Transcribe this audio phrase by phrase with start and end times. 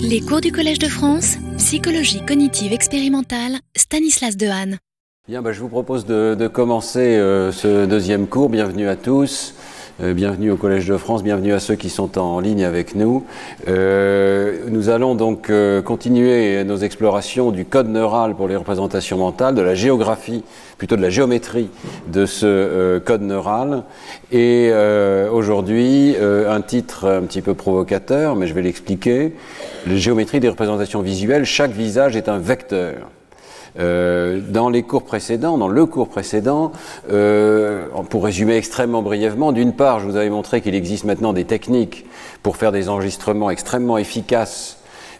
[0.00, 4.78] Les cours du Collège de France, psychologie cognitive expérimentale, Stanislas Dehaene.
[5.28, 8.48] Bien, bah, je vous propose de, commencer euh, ce deuxième cours.
[8.48, 9.54] Bienvenue à tous.
[10.00, 13.24] Euh, bienvenue au Collège de France, bienvenue à ceux qui sont en ligne avec nous.
[13.66, 19.56] Euh, nous allons donc euh, continuer nos explorations du code neural pour les représentations mentales,
[19.56, 20.44] de la géographie,
[20.76, 21.68] plutôt de la géométrie
[22.12, 23.82] de ce code neural.
[24.30, 24.70] Et
[25.32, 29.34] aujourd'hui, un titre un petit peu provocateur, mais je vais l'expliquer.
[29.86, 33.10] La géométrie des représentations visuelles, chaque visage est un vecteur.
[33.78, 36.72] Euh, dans les cours précédents, dans le cours précédent,
[37.10, 41.44] euh, pour résumer extrêmement brièvement, d'une part, je vous avais montré qu'il existe maintenant des
[41.44, 42.06] techniques
[42.42, 44.78] pour faire des enregistrements extrêmement efficaces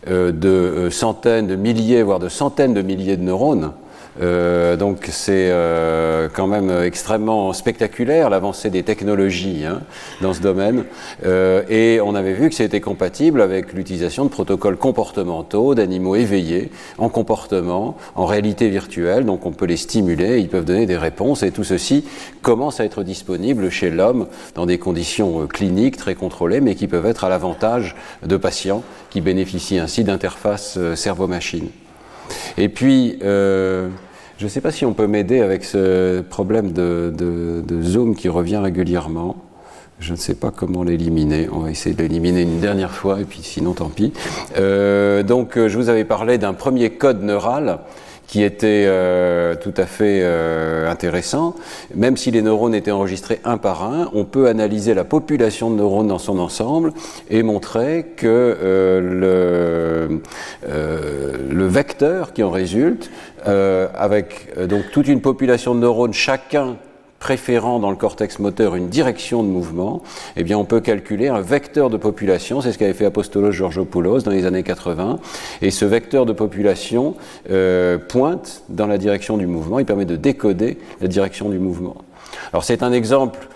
[0.08, 3.72] euh, de centaines, de milliers, voire de centaines de milliers de neurones.
[4.20, 9.82] Euh, donc c'est euh, quand même extrêmement spectaculaire l'avancée des technologies hein,
[10.20, 10.84] dans ce domaine.
[11.24, 16.70] Euh, et on avait vu que c'était compatible avec l'utilisation de protocoles comportementaux d'animaux éveillés
[16.98, 19.24] en comportement, en réalité virtuelle.
[19.24, 21.42] Donc on peut les stimuler, ils peuvent donner des réponses.
[21.42, 22.04] Et tout ceci
[22.42, 27.06] commence à être disponible chez l'homme dans des conditions cliniques très contrôlées, mais qui peuvent
[27.06, 27.94] être à l'avantage
[28.24, 31.68] de patients qui bénéficient ainsi d'interfaces cerveau-machine.
[32.56, 33.88] Et puis, euh,
[34.38, 38.28] je ne sais pas si on peut m'aider avec ce problème de, de, zoom qui
[38.28, 39.36] revient régulièrement.
[39.98, 41.48] Je ne sais pas comment l'éliminer.
[41.52, 44.12] On va essayer de l'éliminer une dernière fois, et puis sinon, tant pis.
[44.56, 47.80] Euh, donc, je vous avais parlé d'un premier code neural
[48.28, 51.56] qui était euh, tout à fait euh, intéressant.
[51.94, 55.76] Même si les neurones étaient enregistrés un par un, on peut analyser la population de
[55.76, 56.92] neurones dans son ensemble
[57.30, 60.20] et montrer que euh, le,
[60.68, 63.10] euh, le, vecteur qui en résulte,
[63.46, 66.76] euh, avec donc toute une population de neurones, chacun
[67.20, 70.02] préférant dans le cortex moteur une direction de mouvement,
[70.36, 74.20] eh bien on peut calculer un vecteur de population, c'est ce qu'avait fait Apostolos Georgopoulos
[74.20, 75.18] dans les années 80,
[75.62, 77.16] et ce vecteur de population
[77.50, 81.96] euh, pointe dans la direction du mouvement, il permet de décoder la direction du mouvement.
[82.52, 83.48] Alors c'est un exemple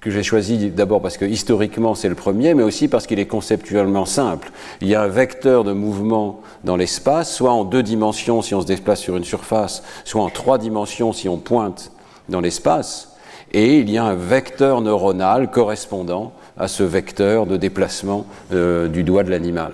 [0.00, 3.26] que j'ai choisi d'abord parce que historiquement c'est le premier, mais aussi parce qu'il est
[3.26, 4.50] conceptuellement simple.
[4.80, 8.60] Il y a un vecteur de mouvement dans l'espace, soit en deux dimensions si on
[8.60, 11.92] se déplace sur une surface, soit en trois dimensions si on pointe
[12.28, 13.15] dans l'espace,
[13.52, 19.02] et il y a un vecteur neuronal correspondant à ce vecteur de déplacement euh, du
[19.02, 19.72] doigt de l'animal.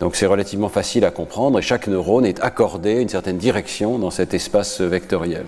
[0.00, 4.10] Donc c'est relativement facile à comprendre et chaque neurone est accordé une certaine direction dans
[4.10, 5.44] cet espace vectoriel.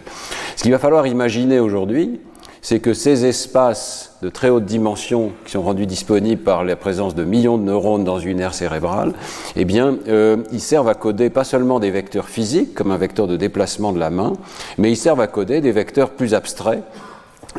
[0.56, 2.20] Ce qu'il va falloir imaginer aujourd'hui,
[2.64, 7.16] c'est que ces espaces de très haute dimension qui sont rendus disponibles par la présence
[7.16, 9.14] de millions de neurones dans une aire cérébrale,
[9.56, 13.26] eh bien, euh, ils servent à coder pas seulement des vecteurs physiques, comme un vecteur
[13.26, 14.34] de déplacement de la main,
[14.78, 16.84] mais ils servent à coder des vecteurs plus abstraits,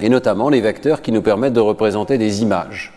[0.02, 2.94] et notamment les vecteurs qui nous permettent de représenter des images.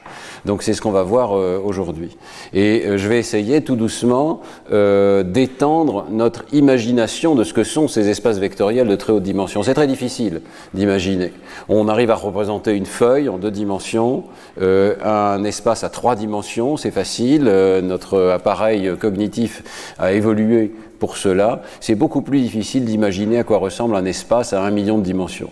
[0.46, 2.16] Donc c'est ce qu'on va voir euh, aujourd'hui.
[2.54, 4.40] Et euh, je vais essayer tout doucement
[4.72, 9.62] euh, d'étendre notre imagination de ce que sont ces espaces vectoriels de très haute dimension.
[9.62, 10.42] C'est très difficile
[10.72, 11.32] d'imaginer.
[11.68, 14.24] On arrive à représenter une feuille en deux dimensions,
[14.62, 17.46] euh, un espace à trois dimensions, c'est facile.
[17.48, 21.62] Euh, notre appareil cognitif a évolué pour cela.
[21.80, 25.50] C'est beaucoup plus difficile d'imaginer à quoi ressemble un espace à un million de dimensions.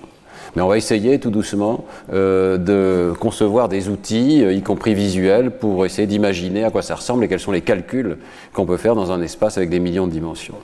[0.56, 5.84] Mais on va essayer tout doucement euh, de concevoir des outils, y compris visuels, pour
[5.84, 8.18] essayer d'imaginer à quoi ça ressemble et quels sont les calculs
[8.52, 10.54] qu'on peut faire dans un espace avec des millions de dimensions.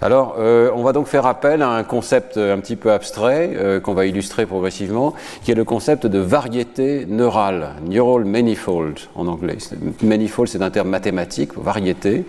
[0.00, 3.80] Alors, euh, on va donc faire appel à un concept un petit peu abstrait euh,
[3.80, 9.58] qu'on va illustrer progressivement, qui est le concept de variété neurale, neural manifold en anglais.
[10.04, 12.24] Manifold, c'est un terme mathématique, variété,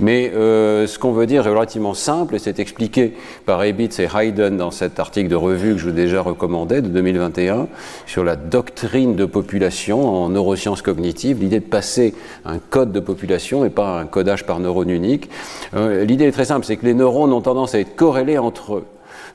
[0.00, 3.14] mais euh, ce qu'on veut dire est relativement simple et c'est expliqué
[3.46, 6.82] par Ebitz et Hayden dans cet article de revue que je vous ai déjà recommandé
[6.82, 7.68] de 2021
[8.04, 12.14] sur la doctrine de population en neurosciences cognitives, l'idée de passer
[12.44, 15.30] un code de population et pas un codage par neurone unique.
[15.74, 18.84] l'idée est très simple, c'est que les neurones ont tendance à être corrélés entre eux.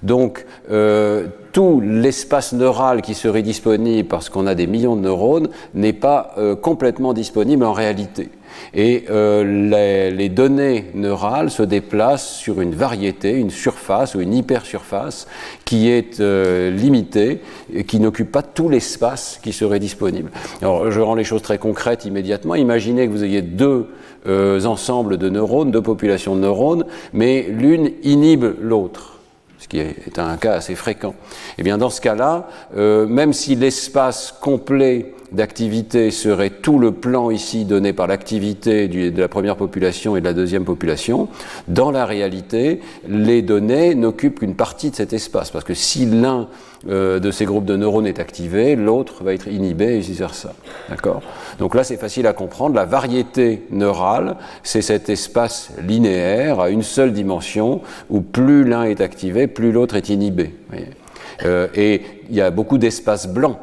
[0.03, 5.49] Donc, euh, tout l'espace neural qui serait disponible parce qu'on a des millions de neurones
[5.73, 8.29] n'est pas euh, complètement disponible en réalité.
[8.73, 15.27] Et euh, les, données neurales se déplacent sur une variété, une surface ou une hypersurface
[15.65, 17.41] qui est limitée
[17.73, 20.31] et qui n'occupe pas tout l'espace qui serait disponible.
[20.61, 22.55] Alors, je rends les choses très concrètes immédiatement.
[22.55, 23.87] Imaginez que vous ayez deux
[24.27, 29.18] ensembles de neurones, deux populations de neurones, mais l'une inhibe l'autre
[29.69, 31.13] qui est un cas assez fréquent.
[31.51, 36.91] Et eh bien dans ce cas-là, euh, même si l'espace complet d'activité serait tout le
[36.91, 41.27] plan ici donné par l'activité de la première population et de la deuxième population,
[41.67, 45.51] dans la réalité, les données n'occupent qu'une partie de cet espace.
[45.51, 46.47] Parce que si l'un
[46.87, 50.53] euh, de ces groupes de neurones est activé, l'autre va être inhibé et vice-versa.
[50.89, 51.21] D'accord?
[51.59, 52.73] Donc là, c'est facile à comprendre.
[52.73, 59.01] La variété neurale, c'est cet espace linéaire à une seule dimension où plus l'un est
[59.01, 60.53] activé, l'autre est inhibé.
[61.45, 63.57] Euh, et il y a beaucoup d'espaces blancs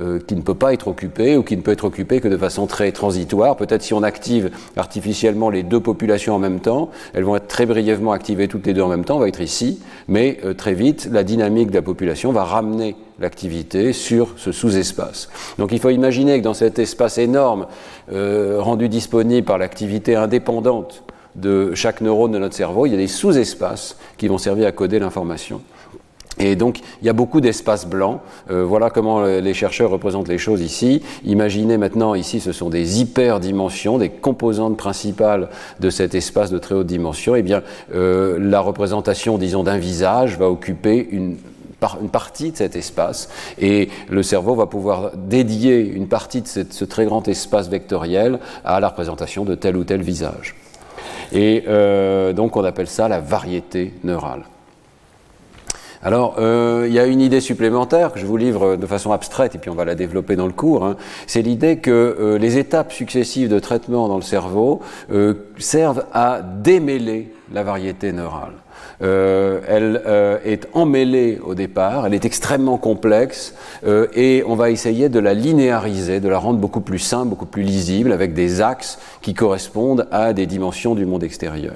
[0.00, 2.36] euh, qui ne peut pas être occupé ou qui ne peut être occupé que de
[2.36, 3.56] façon très transitoire.
[3.56, 7.66] Peut-être si on active artificiellement les deux populations en même temps, elles vont être très
[7.66, 10.74] brièvement activées toutes les deux en même temps, on va être ici, mais euh, très
[10.74, 15.30] vite, la dynamique de la population va ramener l'activité sur ce sous-espace.
[15.58, 17.66] Donc il faut imaginer que dans cet espace énorme
[18.10, 21.02] rendu disponible par l'activité indépendante
[21.36, 24.72] de chaque neurone de notre cerveau, il y a des sous-espaces qui vont servir à
[24.72, 25.60] coder l'information.
[26.38, 28.20] Et donc, il y a beaucoup d'espaces blancs.
[28.50, 31.02] Euh, voilà comment les chercheurs représentent les choses ici.
[31.24, 35.48] Imaginez maintenant, ici, ce sont des hyperdimensions, des composantes principales
[35.80, 37.36] de cet espace de très haute dimension.
[37.36, 37.62] Eh bien,
[37.94, 41.36] euh, la représentation, disons, d'un visage va occuper une,
[42.02, 43.28] une partie de cet espace
[43.58, 48.80] et le cerveau va pouvoir dédier une partie de ce très grand espace vectoriel à
[48.80, 50.54] la représentation de tel ou tel visage.
[51.32, 54.42] Et euh, donc, on appelle ça la variété neurale.
[56.02, 59.54] Alors, euh, il y a une idée supplémentaire que je vous livre de façon abstraite,
[59.54, 60.84] et puis on va la développer dans le cours.
[60.84, 60.96] Hein.
[61.26, 64.82] C'est l'idée que euh, les étapes successives de traitement dans le cerveau
[65.58, 68.52] servent à démêler la variété neurale.
[69.02, 73.54] Euh, elle euh, est emmêlée au départ, elle est extrêmement complexe
[73.86, 77.46] euh, et on va essayer de la linéariser, de la rendre beaucoup plus simple, beaucoup
[77.46, 81.74] plus lisible avec des axes qui correspondent à des dimensions du monde extérieur.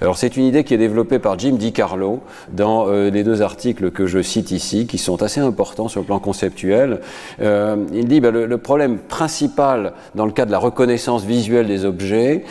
[0.00, 2.20] Alors c'est une idée qui est développée par Jim DiCarlo
[2.52, 6.18] dans les deux articles que je cite ici, qui sont assez importants sur le plan
[6.18, 7.00] conceptuel.
[7.40, 11.84] il dit ben, le, le, problème principal dans le cas de la reconnaissance visuelle des
[11.84, 12.44] objets,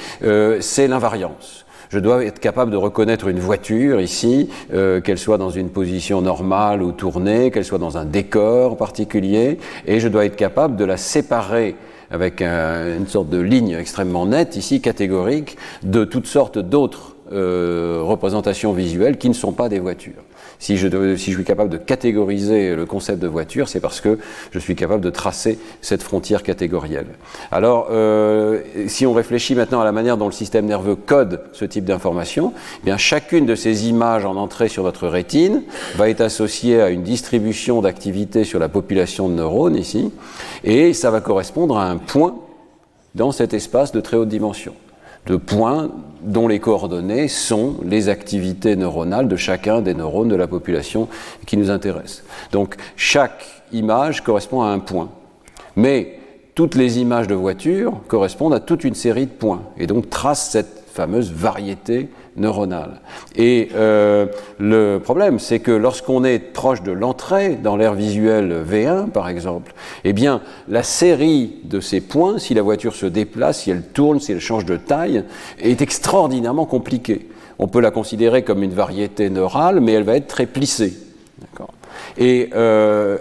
[0.59, 1.60] c'est l'invariance
[1.91, 6.21] je dois être capable de reconnaître une voiture ici, euh, qu'elle soit dans une position
[6.21, 10.85] normale ou tournée, qu'elle soit dans un décor particulier, et je dois être capable de
[10.85, 11.75] la séparer
[12.09, 18.73] avec une sorte de ligne extrêmement nette, ici catégorique, de toutes sortes d'autres euh, représentations
[18.73, 20.23] visuelles qui ne sont pas des voitures.
[20.61, 24.19] Si je, suis capable de catégoriser le concept de voiture, c'est parce que
[24.51, 27.07] je suis capable de tracer cette frontière catégorielle.
[27.51, 31.65] Alors, euh, si on réfléchit maintenant à la manière dont le système nerveux code ce
[31.65, 32.53] type d'information,
[32.83, 35.63] eh bien chacune de ces images en entrée sur notre rétine
[35.95, 40.11] va être associée à une distribution d'activité sur la population de neurones ici,
[40.63, 42.35] et ça va correspondre à un point
[43.15, 44.75] dans cet espace de très haute dimension
[45.25, 45.89] de points
[46.21, 51.07] dont les coordonnées sont les activités neuronales de chacun des neurones de la population
[51.45, 52.23] qui nous intéresse.
[52.51, 55.09] Donc chaque image correspond à un point.
[55.75, 56.19] Mais
[56.53, 60.49] toutes les images de voitures correspondent à toute une série de points et donc tracent
[60.51, 63.01] cette fameuse variété neuronale.
[63.35, 64.27] Et euh,
[64.59, 69.73] le problème, c'est que lorsqu'on est proche de l'entrée dans l'air visuel V1, par exemple,
[70.03, 74.19] eh bien, la série de ces points, si la voiture se déplace, si elle tourne,
[74.19, 75.23] si elle change de taille,
[75.59, 77.27] est extraordinairement compliquée.
[77.59, 80.93] On peut la considérer comme une variété neurale, mais elle va être très plissée.
[82.17, 83.17] Et euh,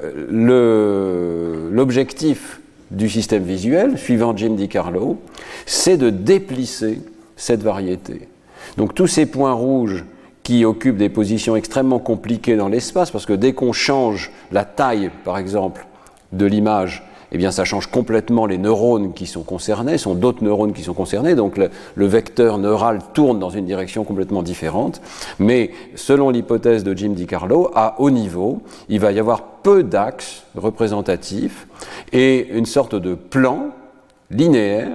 [1.70, 5.18] l'objectif du système visuel, suivant Jim DiCarlo,
[5.66, 7.00] c'est de déplisser
[7.40, 8.28] cette variété.
[8.76, 10.04] Donc tous ces points rouges
[10.42, 15.10] qui occupent des positions extrêmement compliquées dans l'espace, parce que dès qu'on change la taille,
[15.24, 15.86] par exemple,
[16.32, 17.02] de l'image,
[17.32, 20.82] eh bien, ça change complètement les neurones qui sont concernés, ce sont d'autres neurones qui
[20.82, 25.00] sont concernés, donc le, le, vecteur neural tourne dans une direction complètement différente.
[25.38, 30.42] Mais selon l'hypothèse de Jim DiCarlo, à haut niveau, il va y avoir peu d'axes
[30.56, 31.68] représentatifs
[32.12, 33.68] et une sorte de plan
[34.30, 34.90] linéaire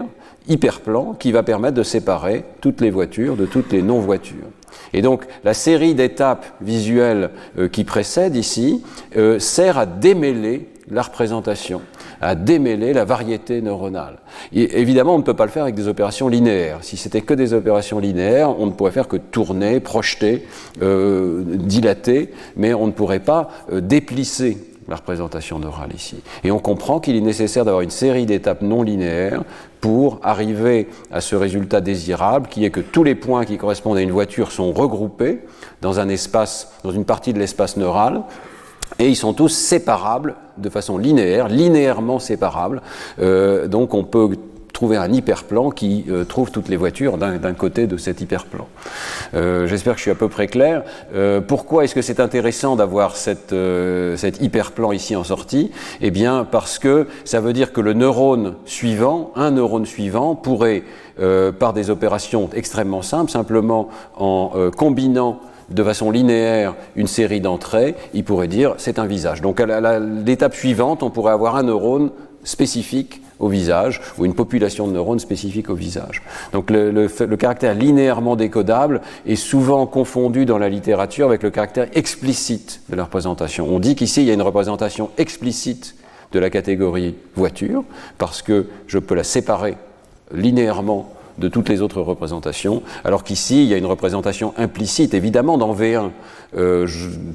[0.47, 4.47] hyperplan qui va permettre de séparer toutes les voitures de toutes les non-voitures.
[4.93, 8.83] Et donc la série d'étapes visuelles euh, qui précède ici
[9.17, 11.81] euh, sert à démêler la représentation,
[12.21, 14.19] à démêler la variété neuronale.
[14.53, 16.79] Et évidemment, on ne peut pas le faire avec des opérations linéaires.
[16.81, 20.45] Si c'était que des opérations linéaires, on ne pourrait faire que tourner, projeter,
[20.83, 26.17] euh, dilater, mais on ne pourrait pas déplisser la représentation neurale ici.
[26.43, 29.43] Et on comprend qu'il est nécessaire d'avoir une série d'étapes non linéaires
[29.81, 34.01] pour arriver à ce résultat désirable, qui est que tous les points qui correspondent à
[34.01, 35.41] une voiture sont regroupés
[35.81, 38.23] dans un espace, dans une partie de l'espace neural,
[38.99, 42.81] et ils sont tous séparables de façon linéaire, linéairement séparables.
[43.19, 44.37] Euh, donc on peut
[44.75, 48.67] trouver un hyperplan qui euh, trouve toutes les voitures d'un côté de cet hyperplan.
[49.33, 50.83] Euh, J'espère que je suis à peu près clair.
[51.15, 53.53] Euh, pourquoi est-ce que c'est intéressant d'avoir cet
[54.41, 55.71] hyperplan ici en sortie?
[56.01, 60.83] Eh bien, parce que ça veut dire que le neurone suivant, un neurone suivant, pourrait,
[61.59, 65.39] par des opérations extrêmement simples, simplement en combinant
[65.69, 69.41] de façon linéaire une série d'entrées, il pourrait dire c'est un visage.
[69.41, 72.11] Donc à l'étape suivante, on pourrait avoir un neurone
[72.45, 76.21] spécifique au visage ou une population de neurones spécifique au visage.
[76.53, 82.81] Donc le, caractère linéairement décodable est souvent confondu dans la littérature avec le caractère explicite
[82.89, 83.67] de la représentation.
[83.69, 85.95] On dit qu'ici il y a une représentation explicite
[86.31, 87.83] de la catégorie voiture
[88.17, 89.75] parce que je peux la séparer
[90.33, 95.57] linéairement de toutes les autres représentations, alors qu'ici, il y a une représentation implicite, évidemment,
[95.57, 96.11] dans V1.
[96.57, 96.87] Euh,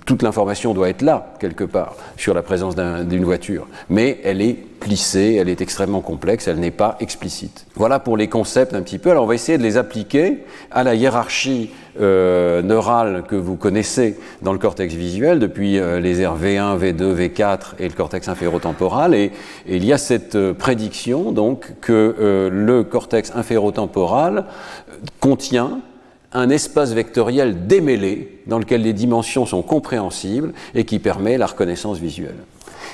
[0.06, 3.66] toute l'information doit être là, quelque part, sur la présence d'une voiture.
[3.88, 7.66] Mais elle est plissée, elle est extrêmement complexe, elle n'est pas explicite.
[7.74, 9.10] Voilà pour les concepts un petit peu.
[9.10, 10.38] Alors on va essayer de les appliquer
[10.70, 16.22] à la hiérarchie euh, neurale que vous connaissez dans le cortex visuel depuis euh, les
[16.22, 19.14] aires V1, V2, V4 et le cortex inférotemporal.
[19.14, 19.32] Et,
[19.66, 24.46] et il y a cette prédiction donc que le cortex inférotemporal
[25.20, 25.80] contient
[26.32, 31.98] un espace vectoriel démêlé dans lequel les dimensions sont compréhensibles et qui permet la reconnaissance
[31.98, 32.36] visuelle.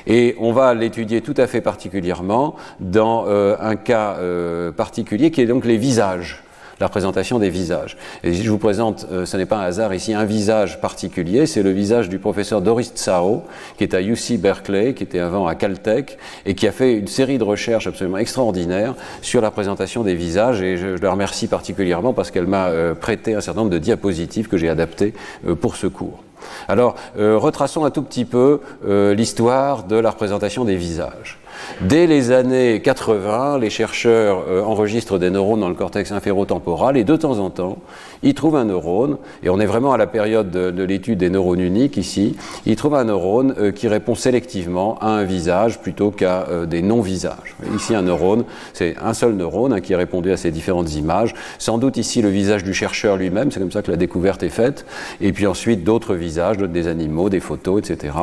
[0.07, 5.41] Et on va l'étudier tout à fait particulièrement dans euh, un cas euh, particulier qui
[5.41, 6.45] est donc les visages
[6.81, 7.97] la présentation des visages.
[8.23, 11.63] Et je vous présente, euh, ce n'est pas un hasard ici, un visage particulier, c'est
[11.63, 13.45] le visage du professeur Doris Tsao,
[13.79, 17.09] qui est à UC Berkeley, qui était avant à Caltech, et qui a fait une
[17.09, 22.13] série de recherches absolument extraordinaires sur la présentation des visages, et je, la remercie particulièrement
[22.13, 25.15] parce qu'elle m'a prêté un certain nombre de diapositives que j'ai adaptées
[25.61, 26.23] pour ce cours.
[26.69, 31.39] Alors, euh, retraçons un tout petit peu euh, l'histoire de la représentation des visages.
[31.81, 37.05] Dès les années 80, les chercheurs euh, enregistrent des neurones dans le cortex inférotemporal et
[37.05, 37.79] de temps en temps,
[38.23, 41.61] ils trouvent un neurone, et on est vraiment à la période de, l'étude des neurones
[41.61, 46.47] uniques ici, ils trouvent un neurone euh, qui répond sélectivement à un visage plutôt qu'à
[46.49, 47.57] euh, des non-visages.
[47.75, 51.35] Ici, un neurone, c'est un seul neurone hein, qui a répondu à ces différentes images.
[51.59, 54.49] Sans doute ici le visage du chercheur lui-même, c'est comme ça que la découverte est
[54.49, 54.87] faite,
[55.21, 58.15] et puis ensuite d'autres visages, des animaux, des photos, etc.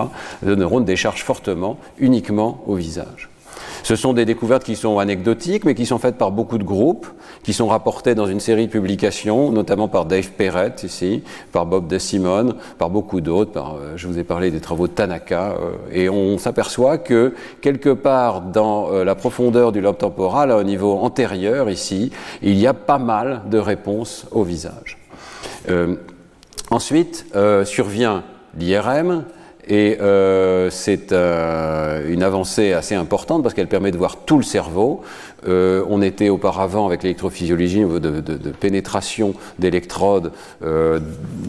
[0.46, 3.30] Le neurone décharge fortement uniquement au visage.
[3.84, 7.06] Ce sont des découvertes qui sont anecdotiques, mais qui sont faites par beaucoup de groupes,
[7.44, 11.22] qui sont rapportées dans une série de publications, notamment par Dave Perrett ici,
[11.52, 13.60] par Bob DeSimone, par beaucoup d'autres.
[13.60, 17.90] Euh, je vous ai parlé des travaux de Tanaka, euh, et on s'aperçoit que quelque
[17.90, 22.12] part dans euh, la profondeur du lobe temporal, un niveau antérieur ici,
[22.42, 24.98] il y a pas mal de réponses au visage.
[26.70, 27.26] ensuite
[27.66, 28.24] survient
[28.58, 29.26] l'IRM,
[29.68, 34.44] et euh, c'est euh, une avancée assez importante parce qu'elle permet de voir tout le
[34.44, 35.02] cerveau.
[35.48, 40.32] Euh, on était auparavant avec l'électrophysiologie de, de, de, pénétration d'électrodes
[40.64, 41.00] euh,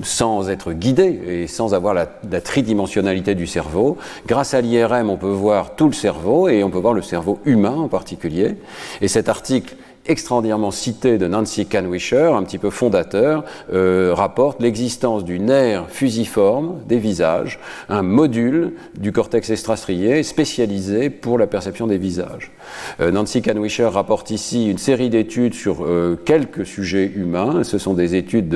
[0.02, 3.96] sans être guidé et sans avoir la, la tridimensionnalité du cerveau.
[4.26, 7.40] Grâce à l'IRM, on peut voir tout le cerveau et on peut voir le cerveau
[7.44, 8.56] humain en particulier.
[9.00, 15.24] Et cet article extraordinairement cité de Nancy Canwisher, un petit peu fondateur, euh, rapporte l'existence
[15.24, 17.58] du nerf fusiforme des visages,
[17.88, 22.52] un module du cortex extrastrié spécialisé pour la perception des visages.
[23.00, 27.64] Euh, Nancy Canwisher rapporte ici une série d'études sur euh, quelques sujets humains.
[27.64, 28.48] Ce sont des études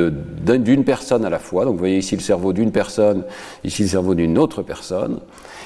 [0.44, 1.64] d'une personne à la fois.
[1.64, 3.24] Donc vous voyez ici le cerveau d'une personne,
[3.64, 5.20] ici le cerveau d'une autre personne.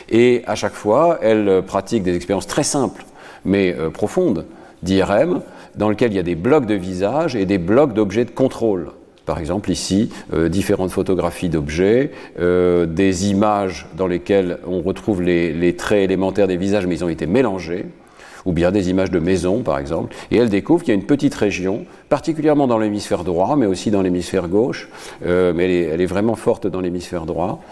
[0.08, 3.04] Et à chaque fois, elle pratique des expériences très simples,
[3.44, 4.44] mais profondes
[4.82, 5.42] d'IRM
[5.76, 8.90] dans lequel il y a des blocs de visage et des blocs d'objets de contrôle.
[9.24, 12.10] Par exemple, ici, euh, différentes photographies d'objets,
[12.40, 17.08] euh, des images dans lesquelles on retrouve les, traits élémentaires des visages, mais ils ont
[17.08, 17.86] été mélangés,
[18.44, 20.14] ou bien des images de maisons, par exemple.
[20.32, 23.92] Et elle découvre qu'il y a une petite région, particulièrement dans l'hémisphère droit, mais aussi
[23.92, 24.88] dans l'hémisphère gauche,
[25.24, 27.62] euh, mais elle est, elle est, vraiment forte dans l'hémisphère droit.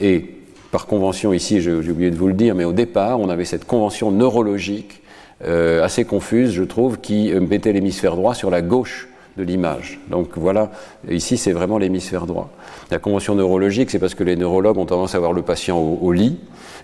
[0.00, 0.30] et
[0.70, 3.64] par convention, ici, j'ai oublié de vous le dire, mais au départ, on avait cette
[3.64, 5.00] convention neurologique
[5.44, 10.00] euh, assez confuse, je trouve, qui euh, mettait l'hémisphère droit sur la gauche de l'image.
[10.08, 10.70] Donc voilà,
[11.10, 12.50] ici c'est vraiment l'hémisphère droit.
[12.90, 16.10] La convention neurologique, c'est parce que les neurologues ont tendance à voir le patient au
[16.12, 16.38] lit,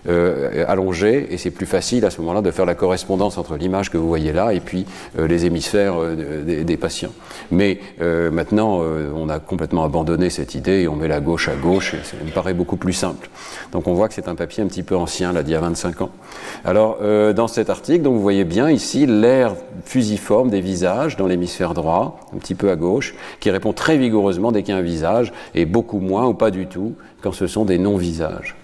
[0.09, 3.89] euh, allongé, et c'est plus facile à ce moment-là de faire la correspondance entre l'image
[3.89, 4.85] que vous voyez là et puis
[5.17, 7.13] euh, les hémisphères euh, des, patients.
[7.51, 7.79] Mais
[8.31, 8.81] maintenant,
[9.15, 12.17] on a complètement abandonné cette idée et on met la gauche à gauche, et ça
[12.25, 13.29] me paraît beaucoup plus simple.
[13.71, 15.59] Donc on voit que c'est un papier un petit peu ancien, là, d'il y a
[15.59, 16.09] 25 ans.
[16.65, 16.97] Alors,
[17.33, 19.55] dans cet article, donc vous voyez bien ici l'air
[19.85, 24.51] fusiforme des visages dans l'hémisphère droit, un petit peu à gauche, qui répond très vigoureusement
[24.51, 27.47] dès qu'il y a un visage, et beaucoup moins ou pas du tout quand ce
[27.47, 28.55] sont des non-visages.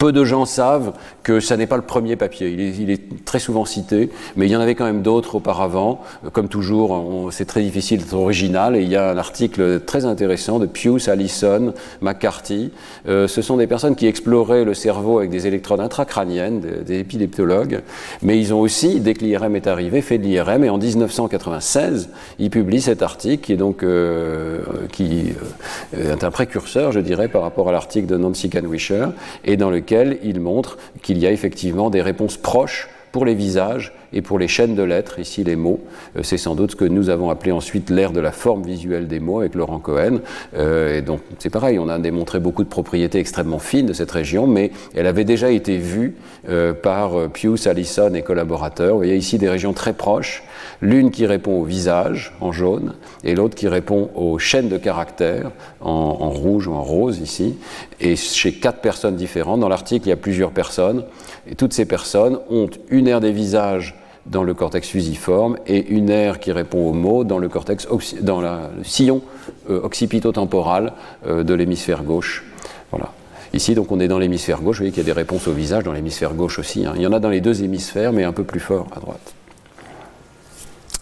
[0.00, 2.48] Peu de gens savent que ça n'est pas le premier papier.
[2.48, 6.00] Il est, très souvent cité, mais il y en avait quand même d'autres auparavant.
[6.32, 8.76] Comme toujours, c'est très difficile d'être original.
[8.76, 12.72] Et il y a un article très intéressant de Pius, Allison, McCarthy.
[13.08, 17.82] Euh, ce sont des personnes qui exploraient le cerveau avec des électrodes intracrâniennes, des, épileptologues.
[18.22, 20.64] Mais ils ont aussi, dès que l'IRM est arrivé, fait de l'IRM.
[20.64, 24.60] Et en 1996, ils publient cet article qui est donc euh,
[24.98, 29.08] euh, un précurseur, je dirais, par rapport à l'article de Nancy Canwisher,
[29.44, 33.92] et dans lequel il montre qu'il y a effectivement des réponses proches pour les visages
[34.12, 35.80] et pour les chaînes de lettres, ici les mots.
[36.16, 39.06] Euh, c'est sans doute ce que nous avons appelé ensuite l'ère de la forme visuelle
[39.06, 40.20] des mots avec Laurent Cohen.
[40.56, 44.10] Euh, et donc c'est pareil, on a démontré beaucoup de propriétés extrêmement fines de cette
[44.10, 46.14] région, mais elle avait déjà été vue
[46.48, 48.92] euh, par Pius, Allison et collaborateurs.
[48.92, 50.42] Vous voyez ici des régions très proches,
[50.82, 52.94] l'une qui répond au visage en jaune
[53.24, 57.56] et l'autre qui répond aux chaînes de caractères en, rouge ou en rose ici.
[58.00, 61.04] Et chez quatre personnes différentes, dans l'article il y a plusieurs personnes,
[61.46, 63.94] et toutes ces personnes ont une aire des visages
[64.26, 67.88] dans le cortex fusiforme et une aire qui répond aux mots dans le cortex
[68.20, 68.48] dans le
[68.82, 69.22] sillon
[69.70, 70.92] euh, occipito-temporal
[71.26, 72.44] euh, de l'hémisphère gauche.
[72.90, 73.12] Voilà.
[73.52, 74.76] Ici, donc, on est dans l'hémisphère gauche.
[74.76, 76.86] Vous voyez qu'il y a des réponses au visage dans l'hémisphère gauche aussi.
[76.86, 76.92] Hein.
[76.96, 79.34] Il y en a dans les deux hémisphères, mais un peu plus fort à droite.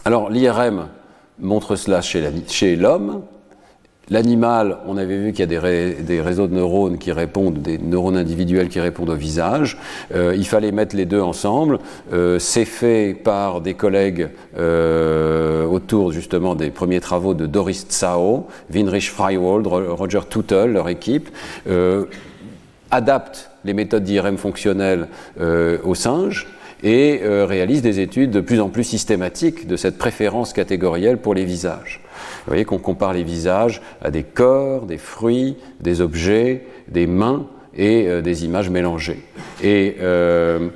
[0.08, 0.88] Alors, l'IRM
[1.38, 3.24] montre cela chez l'homme.
[4.08, 5.60] L'animal, on avait vu qu'il y a
[6.00, 9.76] des, réseaux de neurones qui répondent, des neurones individuels qui répondent au visage.
[10.14, 11.78] Euh, il fallait mettre les deux ensemble.
[12.14, 18.46] Euh, c'est fait par des collègues euh, autour justement des premiers travaux de Doris Tsao,
[18.72, 21.28] Winrich Freiwald, Roger Tuttle, leur équipe,
[22.90, 26.46] adaptent les méthodes d'IRM fonctionnelles aux singes
[26.82, 31.44] et réalisent des études de plus en plus systématiques de cette préférence catégorielle pour les
[31.44, 32.00] visages.
[32.48, 37.46] Vous voyez qu'on compare les visages à des corps, des fruits, des objets, des mains
[37.76, 39.22] et euh, des images mélangées.
[39.62, 40.68] Et euh,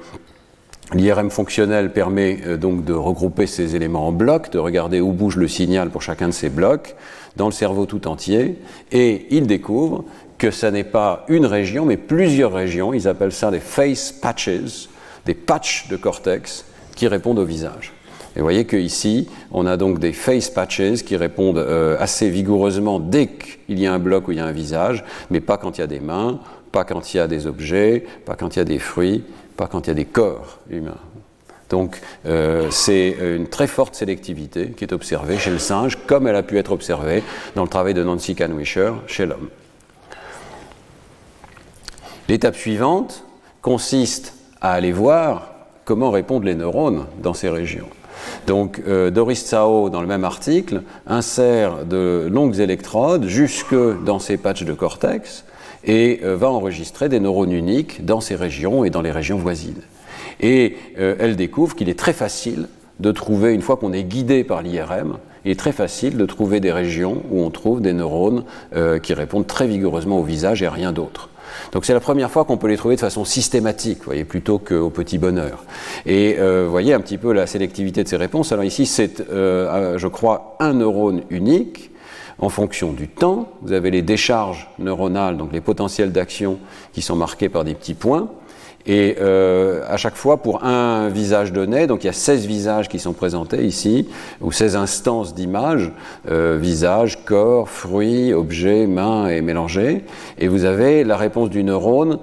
[0.94, 5.37] L'IRM fonctionnel permet euh, donc de regrouper ces éléments en blocs, de regarder où bouge
[5.37, 6.94] le signal pour chacun de ces blocs
[7.37, 8.59] dans le cerveau tout entier,
[8.92, 10.04] et il découvre
[10.37, 14.90] que ce n'est pas une région, mais plusieurs régions, ils appellent ça des face patches,
[15.26, 16.64] des patchs de cortex
[16.95, 17.93] qui répondent au visage.
[18.35, 22.99] Et vous voyez qu'ici, on a donc des face patches qui répondent euh, assez vigoureusement
[22.99, 25.76] dès qu'il y a un bloc où il y a un visage, mais pas quand
[25.76, 28.59] il y a des mains, pas quand il y a des objets, pas quand il
[28.59, 29.23] y a des fruits,
[29.57, 31.00] pas quand il y a des corps humains.
[31.69, 36.37] Donc euh, c'est une très forte sélectivité qui est observée chez le singe, comme elle
[36.37, 37.23] a pu être observée
[37.55, 39.49] dans le travail de Nancy Canwisher chez l'homme.
[42.29, 43.25] L'étape suivante
[43.61, 45.51] consiste à aller voir
[45.85, 47.88] comment répondent les neurones dans ces régions.
[48.46, 54.37] Donc euh, Doris Tsao, dans le même article, insère de longues électrodes jusque dans ces
[54.37, 55.44] patchs de cortex
[55.85, 59.83] et euh, va enregistrer des neurones uniques dans ces régions et dans les régions voisines.
[60.40, 62.68] Et euh, elle découvre qu'il est très facile
[63.01, 66.61] de trouver, une fois qu'on est guidé par l'IRM, il est très facile de trouver
[66.61, 68.44] des régions où on trouve des neurones
[69.03, 71.32] qui répondent très vigoureusement au visage et à rien d'autre.
[71.73, 74.91] Donc c'est la première fois qu'on peut les trouver de façon systématique, voyez, plutôt qu'au
[74.91, 75.65] petit bonheur.
[76.07, 78.53] Et euh, vous voyez un petit peu la sélectivité de ces réponses.
[78.53, 81.91] Alors ici, c'est, euh, je crois, un neurone unique
[82.38, 83.49] en fonction du temps.
[83.62, 86.59] Vous avez les décharges neuronales, donc les potentiels d'action
[86.93, 88.29] qui sont marqués par des petits points.
[88.87, 92.88] Et euh, à chaque fois, pour un visage donné, donc il y a 16 visages
[92.88, 94.09] qui sont présentés ici,
[94.40, 95.92] ou 16 instances d'images,
[96.29, 100.05] euh, visage, corps, fruits, objets, mains et mélangés,
[100.38, 102.18] et vous avez la réponse du neurone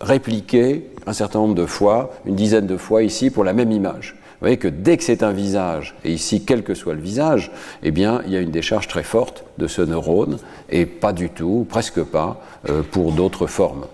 [0.00, 4.16] répliquée un certain nombre de fois, une dizaine de fois ici, pour la même image.
[4.34, 7.50] Vous voyez que dès que c'est un visage, et ici quel que soit le visage,
[7.82, 10.38] eh bien il y a une décharge très forte de ce neurone,
[10.70, 13.86] et pas du tout, presque pas, euh, pour d'autres formes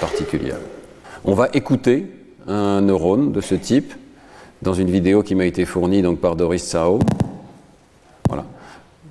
[0.00, 0.56] particulières.
[1.28, 2.06] On va écouter
[2.46, 3.92] un neurone de ce type
[4.62, 7.00] dans une vidéo qui m'a été fournie donc par Doris Sao.
[8.28, 8.44] Voilà.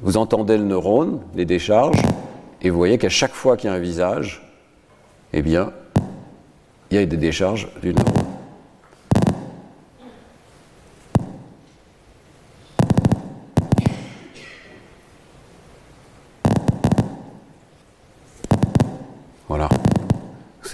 [0.01, 2.01] Vous entendez le neurone, les décharges,
[2.61, 4.49] et vous voyez qu'à chaque fois qu'il y a un visage,
[5.33, 5.73] eh bien,
[6.89, 8.14] il y a des décharges du neurone.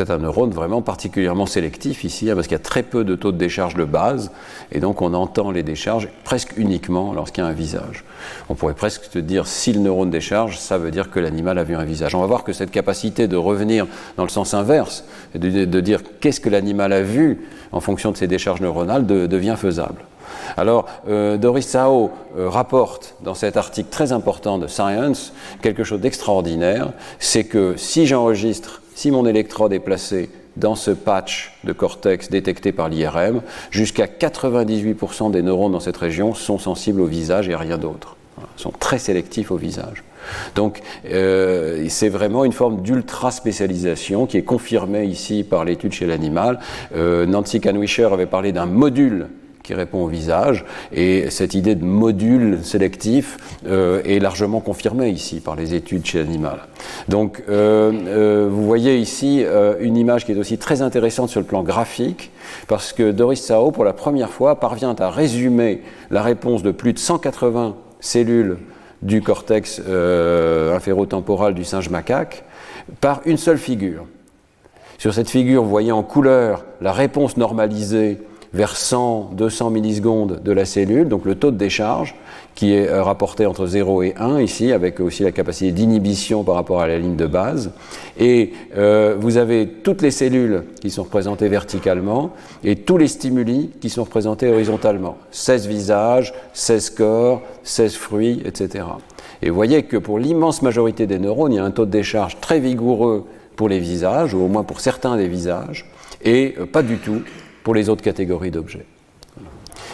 [0.06, 3.16] C'est un neurone vraiment particulièrement sélectif ici, hein, parce qu'il y a très peu de
[3.16, 4.32] taux de décharge de base,
[4.72, 8.04] et donc on entend les décharges presque uniquement lorsqu'il y a un visage.
[8.50, 11.64] On pourrait presque se dire, si le neurone décharge, ça veut dire que l'animal a
[11.64, 12.16] vu un visage.
[12.16, 13.86] On va voir que cette capacité de revenir
[14.18, 15.04] dans le sens inverse,
[15.36, 20.02] de, dire qu'est-ce que l'animal a vu en fonction de ses décharges neuronales, devient faisable.
[20.58, 26.00] Alors, euh, Doris Sao euh, rapporte dans cet article très important de Science quelque chose
[26.00, 32.30] d'extraordinaire, c'est que si j'enregistre si mon électrode est placée dans ce patch de cortex
[32.30, 37.54] détecté par l'IRM, jusqu'à 98% des neurones dans cette région sont sensibles au visage et
[37.54, 38.17] à rien d'autre.
[38.58, 40.04] sont très sélectifs au visage.
[40.56, 46.06] Donc euh, c'est vraiment une forme d'ultra spécialisation qui est confirmée ici par l'étude chez
[46.06, 46.60] l'animal.
[46.95, 49.27] Euh, Nancy Canwisher avait parlé d'un module
[49.63, 50.65] qui répond au visage.
[50.91, 56.19] Et cette idée de module sélectif euh, est largement confirmée ici par les études chez
[56.19, 56.60] l'animal.
[57.08, 59.45] Donc euh, euh, vous voyez ici
[59.80, 62.32] une image qui est aussi très intéressante sur le plan graphique,
[62.67, 66.93] parce que Doris Sao, pour la première fois, parvient à résumer la réponse de plus
[66.93, 68.58] de 180 cellules
[69.02, 72.43] du cortex inférotemporal du singe macaque
[73.00, 74.06] par une seule figure.
[74.97, 78.19] Sur cette figure, vous voyez en couleur la réponse normalisée
[78.54, 82.16] vers 100, 200 millisecondes de la cellule, donc le taux de décharge
[82.54, 86.56] qui est euh, rapporté entre 0 et 1 ici, avec aussi la capacité d'inhibition par
[86.56, 87.72] rapport à la ligne de base.
[88.20, 92.32] Et euh, vous avez toutes les cellules qui sont représentées verticalement
[92.64, 95.18] et tous les stimuli qui sont représentés horizontalement.
[95.32, 98.86] 16 visages, 16 corps, 16 fruits, etc.
[99.42, 101.92] Et vous voyez que pour l'immense majorité des neurones, il y a un taux de
[101.92, 105.86] décharge très vigoureux pour les visages, ou au moins pour certains des visages,
[106.24, 107.22] et euh, pas du tout
[107.63, 108.86] pour les autres catégories d'objets.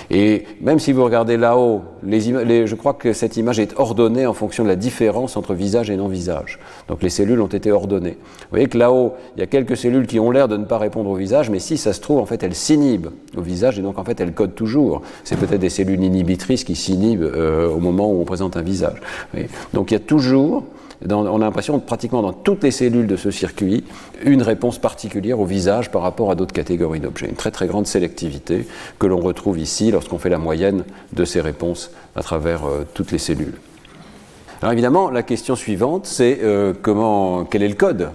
[0.10, 4.64] Et même si vous regardez là-haut, je crois que cette image est ordonnée en fonction
[4.64, 6.60] de la différence entre visage et non-visage.
[6.88, 8.18] Donc les cellules ont été ordonnées.
[8.22, 10.78] Vous voyez que là-haut, il y a quelques cellules qui ont l'air de ne pas
[10.78, 13.82] répondre au visage, mais si ça se trouve, en fait, elles s'inhibent au visage et
[13.82, 15.02] donc en fait, elles codent toujours.
[15.26, 19.02] C'est peut-être des cellules inhibitrices qui s'inhibent euh, au moment où on présente un visage.
[19.74, 20.64] Donc il y a toujours
[21.10, 23.84] on a l'impression, pratiquement dans toutes les cellules de ce circuit,
[24.24, 27.28] une réponse particulière au visage par rapport à d'autres catégories d'objets.
[27.28, 28.68] Une très très grande sélectivité
[29.00, 30.84] que l'on retrouve ici lorsqu'on fait la moyenne
[31.14, 33.56] de ces réponses à travers euh, toutes les cellules.
[34.62, 36.74] Alors évidemment, la question suivante, c'est euh,
[37.52, 38.10] quel est le code?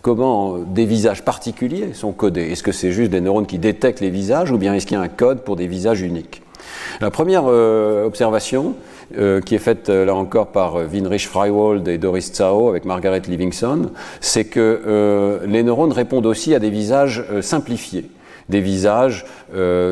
[0.00, 2.50] Comment des visages particuliers sont codés?
[2.50, 5.00] Est-ce que c'est juste des neurones qui détectent les visages ou bien est-ce qu'il y
[5.00, 6.42] a un code pour des visages uniques?
[7.00, 8.74] La première euh, observation,
[9.18, 13.22] euh, qui est faite euh, là encore par Winrich Freiwald et Doris Tsao avec Margaret
[13.26, 18.06] Livingston, c'est que les neurones répondent aussi à des visages simplifiés,
[18.48, 19.24] des visages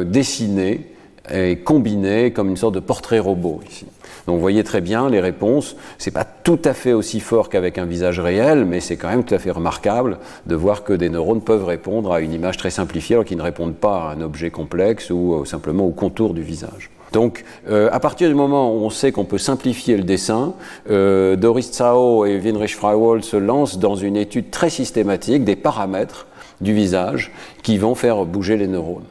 [0.05, 0.93] dessinés
[1.33, 3.87] et combinés comme une sorte de portrait robot ici.
[4.31, 5.75] Donc vous voyez très bien les réponses.
[5.99, 9.25] C'est pas tout à fait aussi fort qu'avec un visage réel, mais c'est quand même
[9.25, 12.71] tout à fait remarquable de voir que des neurones peuvent répondre à une image très
[12.71, 16.43] simplifiée alors qu'ils ne répondent pas à un objet complexe ou simplement au contour du
[16.43, 16.90] visage.
[17.11, 20.55] Donc, euh, à partir du moment où on sait qu'on peut simplifier le dessin,
[20.93, 26.29] euh, Doris Tsao et Winrich Freiwald se lancent dans une étude très systématique des paramètres
[26.61, 27.33] du visage
[27.64, 29.03] qui vont faire bouger les neurones.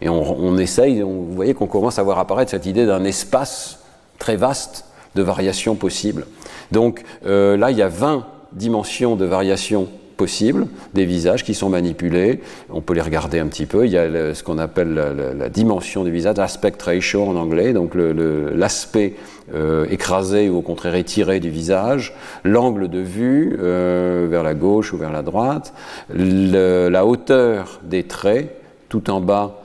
[0.00, 3.81] Et on, essaye, vous voyez qu'on commence à voir apparaître cette idée d'un espace
[4.22, 4.84] très vaste
[5.16, 6.26] de variations possibles.
[6.70, 11.68] Donc euh, là, il y a 20 dimensions de variations possibles, des visages qui sont
[11.68, 12.40] manipulés.
[12.70, 13.84] On peut les regarder un petit peu.
[13.84, 14.94] Il y a ce qu'on appelle
[15.36, 19.14] la, dimension du visage, aspect ratio en anglais, donc l'aspect
[19.54, 24.92] euh, écrasé ou au contraire étiré du visage, l'angle de vue euh, vers la gauche
[24.92, 25.74] ou vers la droite,
[26.14, 28.54] la hauteur des traits,
[28.88, 29.58] tout en bas,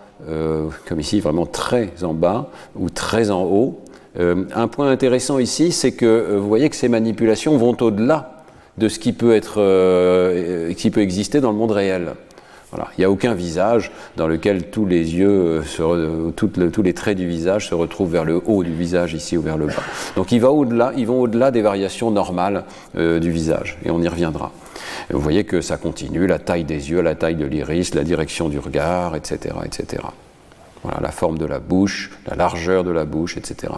[0.87, 3.81] comme ici, vraiment très en bas ou très en haut.
[4.19, 8.37] Un point intéressant ici, c'est que vous voyez que ces manipulations vont au-delà
[8.77, 12.13] de ce qui peut, être, euh, qui peut exister dans le monde réel.
[12.71, 12.89] Voilà.
[12.97, 17.27] Il n'y a aucun visage dans lequel tous les yeux, euh, tous les traits du
[17.27, 19.83] visage se retrouvent vers le haut du visage ici ou vers le bas.
[20.17, 22.65] Donc il va au-delà, ils vont au-delà des variations normales
[22.97, 24.51] euh, du visage, et on y reviendra.
[25.09, 28.49] vous voyez que ça continue, la taille des yeux, la taille de l'iris, la direction
[28.49, 30.03] du regard, etc., etc.
[30.83, 33.73] Voilà, la forme de la bouche, la largeur de la bouche, etc.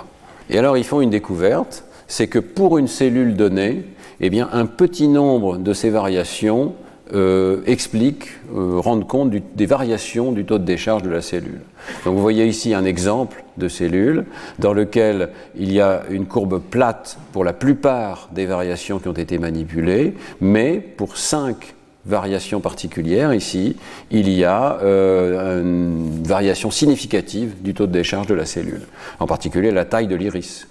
[0.49, 3.85] Et alors ils font une découverte, c'est que pour une cellule donnée,
[4.21, 6.73] eh un petit nombre de ces variations
[7.13, 11.61] euh, explique, euh, rendre compte des variations du taux de décharge de la cellule.
[12.05, 14.25] Donc vous voyez ici un exemple de cellule
[14.59, 19.13] dans lequel il y a une courbe plate pour la plupart des variations qui ont
[19.13, 21.73] été manipulées, mais pour 5
[22.05, 23.75] variation particulière ici,
[24.11, 28.87] il y a euh, une variation significative du taux de décharge de la cellule,
[29.19, 30.67] en particulier la taille de l'iris,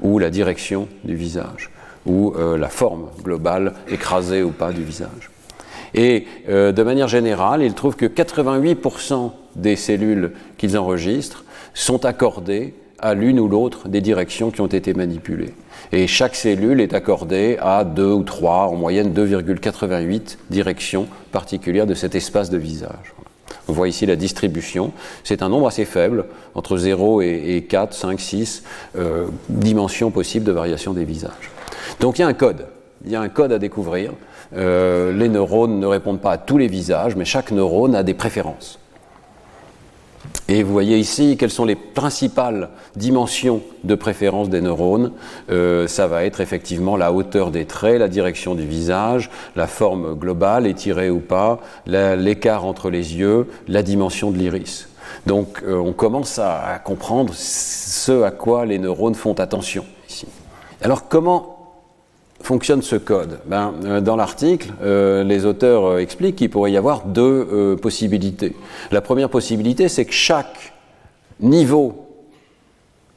[0.00, 1.70] ou la direction du visage,
[2.06, 5.30] ou euh, la forme globale écrasée ou pas du visage.
[5.94, 12.74] Et euh, de manière générale, ils trouvent que 88% des cellules qu'ils enregistrent sont accordées
[12.98, 15.54] à l'une ou l'autre des directions qui ont été manipulées.
[15.92, 21.94] Et chaque cellule est accordée à deux ou trois, en moyenne 2,88 directions particulières de
[21.94, 23.14] cet espace de visage.
[23.68, 24.92] On voit ici la distribution.
[25.22, 26.24] C'est un nombre assez faible,
[26.54, 28.62] entre 0 et, 4, 5, 6
[29.48, 31.50] dimensions possibles de variation des visages.
[32.00, 32.66] Donc il y a un code.
[33.04, 34.12] il y a un code à découvrir.
[34.56, 38.14] Euh, les neurones ne répondent pas à tous les visages, mais chaque neurone a des
[38.14, 38.78] préférences.
[40.54, 45.12] Et vous voyez ici quelles sont les principales dimensions de préférence des neurones.
[45.48, 50.14] Euh, ça va être effectivement la hauteur des traits, la direction du visage, la forme
[50.14, 54.88] globale, étirée ou pas, l'écart entre les yeux, la dimension de l'iris.
[55.26, 60.26] Donc euh, on commence à, comprendre ce à quoi les neurones font attention ici.
[60.82, 61.51] Alors comment
[62.42, 67.06] fonctionne ce code ben, euh, Dans l'article, euh, les auteurs expliquent qu'il pourrait y avoir
[67.06, 68.54] deux possibilités.
[68.90, 70.74] La première possibilité, c'est que chaque
[71.40, 72.06] niveau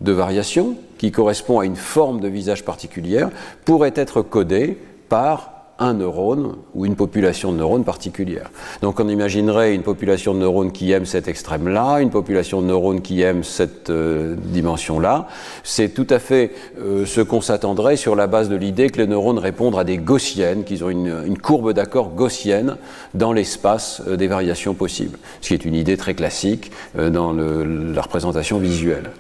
[0.02, 3.30] de variation, qui correspond à une forme de visage particulière,
[3.66, 4.78] pourrait être codé
[5.10, 8.50] par un neurone ou une population de neurones particulière.
[8.82, 13.02] Donc on imaginerait une population de neurones qui aime cet extrême-là, une population de neurones
[13.02, 15.28] qui aime cette euh, dimension-là.
[15.64, 19.08] C'est tout à fait euh, ce qu'on s'attendrait sur la base de l'idée que les
[19.08, 22.78] neurones répondent à des gaussiennes, qu'ils ont une, courbe d'accord gaussienne
[23.14, 28.02] dans l'espace euh, des variations possibles, ce qui est une idée très classique dans la
[28.02, 29.12] représentation visuelle.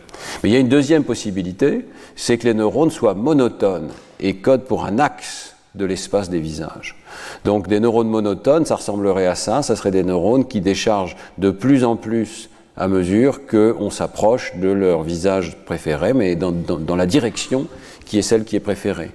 [0.41, 3.89] Mais il y a une deuxième possibilité, c'est que les neurones soient monotones
[4.19, 6.95] et codent pour un axe de l'espace des visages.
[7.43, 11.51] Donc des neurones monotones, ça ressemblerait à ça, ça serait des neurones qui déchargent de
[11.51, 17.67] plus en plus à mesure qu'on s'approche de leur visage préféré, mais dans, la direction
[18.05, 19.11] qui est celle qui est préférée.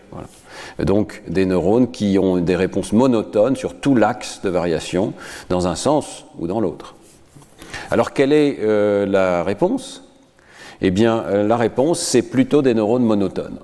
[0.79, 5.13] Donc des neurones qui ont des réponses monotones sur tout l'axe de variation,
[5.49, 6.95] dans un sens ou dans l'autre.
[7.91, 10.05] Alors quelle est euh, la réponse?
[10.81, 13.59] Eh bien, euh, la réponse, c'est plutôt des neurones monotones.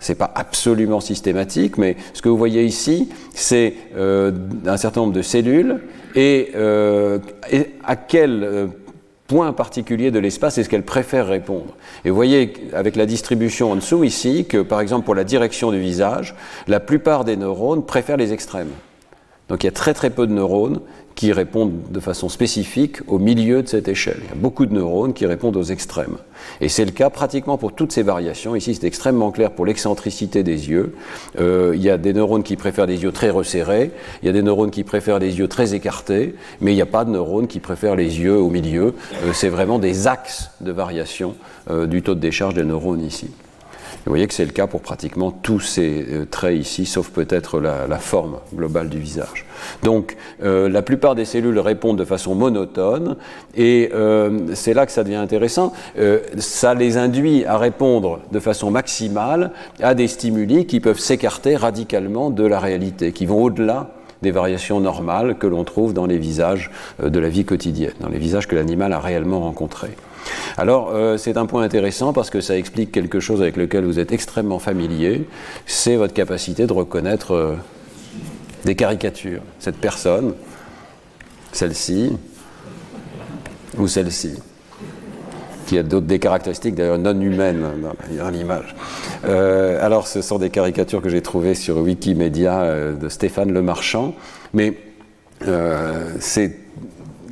[0.00, 4.32] Ce n'est pas absolument systématique, mais ce que vous voyez ici, c'est euh,
[4.66, 5.80] un certain nombre de cellules
[6.16, 7.18] et, euh,
[7.84, 8.66] à quel euh,
[9.28, 11.76] point particulier de l'espace est-ce qu'elles préfèrent répondre?
[12.04, 15.70] Et vous voyez avec la distribution en dessous ici que par exemple pour la direction
[15.70, 16.34] du visage,
[16.66, 18.70] la plupart des neurones préfèrent les extrêmes.
[19.48, 20.80] Donc il y a très très peu de neurones
[21.20, 24.20] qui répondent de façon spécifique au milieu de cette échelle.
[24.24, 26.16] Il y a beaucoup de neurones qui répondent aux extrêmes.
[26.62, 28.56] Et c'est le cas pratiquement pour toutes ces variations.
[28.56, 30.94] Ici, c'est extrêmement clair pour l'excentricité des yeux.
[31.38, 33.90] Euh, il y a des neurones qui préfèrent des yeux très resserrés,
[34.22, 36.86] il y a des neurones qui préfèrent des yeux très écartés, mais il n'y a
[36.86, 38.94] pas de neurones qui préfèrent les yeux au milieu.
[39.22, 41.34] Euh, c'est vraiment des axes de variation
[41.68, 43.28] euh, du taux de décharge des neurones ici
[44.06, 47.60] vous voyez que c'est le cas pour pratiquement tous ces euh, traits ici, sauf peut-être
[47.60, 49.44] la, forme globale du visage.
[49.82, 53.16] Donc euh, la plupart des cellules répondent de façon monotone,
[53.54, 55.72] et euh, c'est là que ça devient intéressant.
[56.38, 62.30] ça les induit à répondre de façon maximale à des stimuli qui peuvent s'écarter radicalement
[62.30, 63.90] de la réalité, qui vont au-delà
[64.22, 66.70] des variations normales que l'on trouve dans les visages
[67.02, 69.96] de la vie quotidienne, dans les visages que l'animal a réellement rencontrés.
[70.56, 73.98] Alors, euh, c'est un point intéressant parce que ça explique quelque chose avec lequel vous
[73.98, 75.26] êtes extrêmement familier,
[75.66, 77.54] c'est votre capacité de reconnaître euh,
[78.64, 79.42] des caricatures.
[79.58, 80.34] Cette personne,
[81.52, 82.12] celle-ci,
[83.78, 84.34] ou celle-ci,
[85.66, 87.64] qui a d'autres des caractéristiques d'ailleurs non humaines
[88.18, 88.74] dans l'image.
[89.24, 94.14] Euh, alors, ce sont des caricatures que j'ai trouvées sur Wikimedia de Stéphane Lemarchand,
[94.52, 94.76] mais
[96.18, 96.56] c'est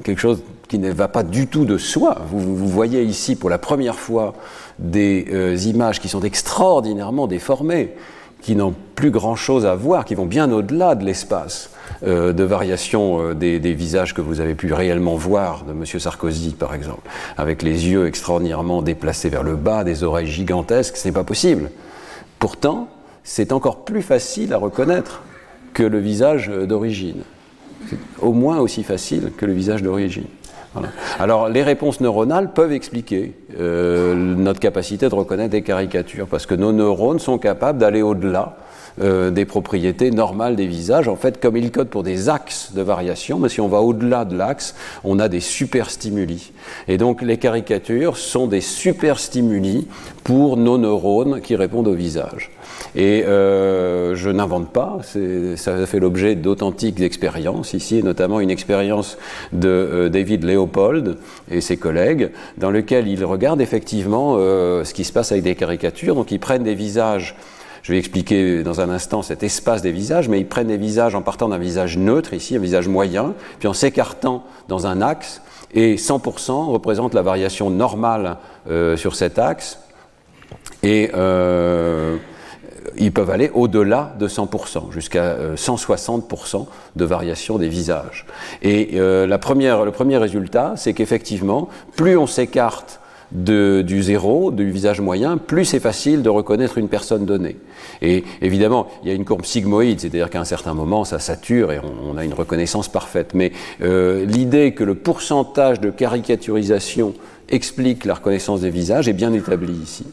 [0.04, 2.18] quelque chose qui ne va pas du tout de soi.
[2.30, 4.34] Vous, voyez ici pour la première fois
[4.78, 7.94] des euh, images qui sont extraordinairement déformées,
[8.42, 11.70] qui n'ont plus grand-chose à voir, qui vont bien au-delà de l'espace
[12.06, 15.84] euh, de variation euh, des, des, visages que vous avez pu réellement voir de M.
[15.86, 21.12] Sarkozy, par exemple, avec les yeux extraordinairement déplacés vers le bas, des oreilles gigantesques, c'est
[21.12, 21.70] pas possible.
[22.38, 22.88] Pourtant,
[23.24, 25.22] c'est encore plus facile à reconnaître
[25.72, 27.22] que le visage d'origine.
[28.20, 30.26] Au moins aussi facile que le visage d'origine.
[31.18, 36.54] Alors, les réponses neuronales peuvent expliquer euh, notre capacité de reconnaître des caricatures, parce que
[36.54, 38.56] nos neurones sont capables d'aller au-delà
[39.00, 41.08] euh, des propriétés normales des visages.
[41.08, 44.24] En fait, comme ils codent pour des axes de variation, mais si on va au-delà
[44.24, 46.52] de l'axe, on a des superstimuli.
[46.88, 49.86] Et donc, les caricatures sont des superstimuli
[50.24, 52.50] pour nos neurones qui répondent au visage.
[52.96, 54.98] Et euh, je n'invente pas,
[55.56, 59.18] ça fait l'objet d'authentiques expériences ici, notamment une expérience
[59.52, 61.18] de euh, David Leopold
[61.50, 65.54] et ses collègues, dans lequel ils regardent effectivement euh, ce qui se passe avec des
[65.54, 66.14] caricatures.
[66.14, 67.36] Donc ils prennent des visages
[67.84, 71.14] je vais expliquer dans un instant cet espace des visages, mais ils prennent des visages
[71.14, 75.40] en partant d'un visage neutre, ici un visage moyen, puis en s'écartant dans un axe,
[75.72, 78.36] et 100% représente la variation normale
[78.96, 79.78] sur cet axe.
[80.82, 81.10] Et
[82.96, 86.64] ils peuvent aller au-delà de 100%, jusqu'à 160% euh,
[86.96, 88.26] de variation des visages.
[88.62, 94.70] Et euh, la première, le premier résultat, c'est qu'effectivement, plus on s'écarte du zéro, du
[94.70, 97.56] visage moyen, plus c'est facile de reconnaître une personne donnée.
[98.00, 101.72] Et évidemment, il y a une courbe sigmoïde, c'est-à-dire qu'à un certain moment, ça sature
[101.72, 103.34] et on, a une reconnaissance parfaite.
[103.34, 107.14] Mais euh, l'idée que le pourcentage de caricaturisation
[107.50, 110.06] explique la reconnaissance des visages est bien établie ici.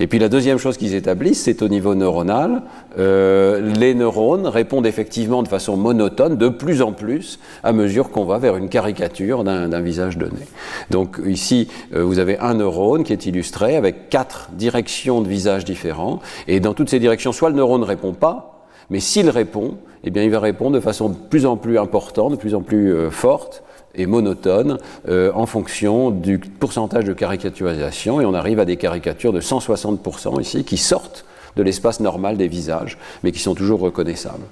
[0.00, 2.62] Et puis la deuxième chose qu'ils établissent, c'est au niveau neuronal.
[2.98, 8.24] Euh, les neurones répondent effectivement de façon monotone de plus en plus à mesure qu'on
[8.24, 10.46] va vers une caricature d'un visage donné.
[10.90, 15.64] Donc ici, euh, vous avez un neurone qui est illustré avec quatre directions de visage
[15.64, 16.20] différents.
[16.48, 20.10] Et dans toutes ces directions, soit le neurone ne répond pas, mais s'il répond, eh
[20.14, 23.10] il va répondre de façon de plus en plus importante, de plus en plus euh,
[23.10, 23.62] forte
[23.94, 24.78] et monotone
[25.08, 30.40] euh, en fonction du pourcentage de caricaturisation et on arrive à des caricatures de 160%
[30.40, 31.24] ici qui sortent
[31.56, 34.44] de l'espace normal des visages mais qui sont toujours reconnaissables.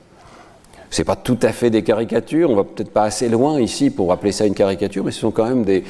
[0.90, 3.90] Ce n'est pas tout à fait des caricatures, on va peut-être pas assez loin ici
[3.90, 5.84] pour appeler ça une caricature, mais ce sont quand même des,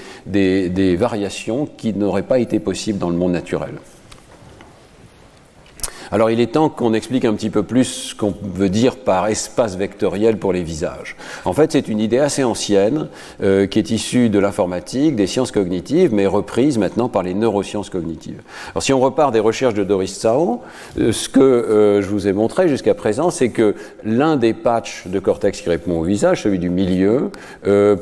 [0.69, 3.77] des variations qui n'auraient pas été possibles dans le monde naturel.
[6.13, 9.29] Alors il est temps qu'on explique un petit peu plus ce qu'on veut dire par
[9.29, 11.15] espace vectoriel pour les visages.
[11.45, 13.07] En fait, c'est une idée assez ancienne
[13.45, 17.91] euh, qui est issue de l'informatique, des sciences cognitives, mais reprise maintenant par les neurosciences
[17.91, 18.43] cognitives.
[18.75, 20.63] Alors si on repart des recherches de Doris Tsao,
[20.99, 25.07] euh, ce que euh, je vous ai montré jusqu'à présent, c'est que l'un des patchs
[25.07, 27.31] de cortex qui répond au visage, celui du milieu,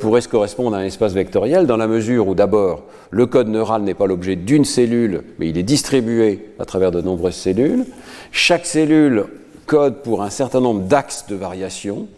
[0.01, 3.83] pourrait se correspondre à un espace vectoriel dans la mesure où d'abord le code neural
[3.83, 7.85] n'est pas l'objet d'une cellule, mais il est distribué à travers de nombreuses cellules.
[8.33, 9.27] Chaque cellule
[9.67, 12.09] code pour un certain nombre d'axes de variation,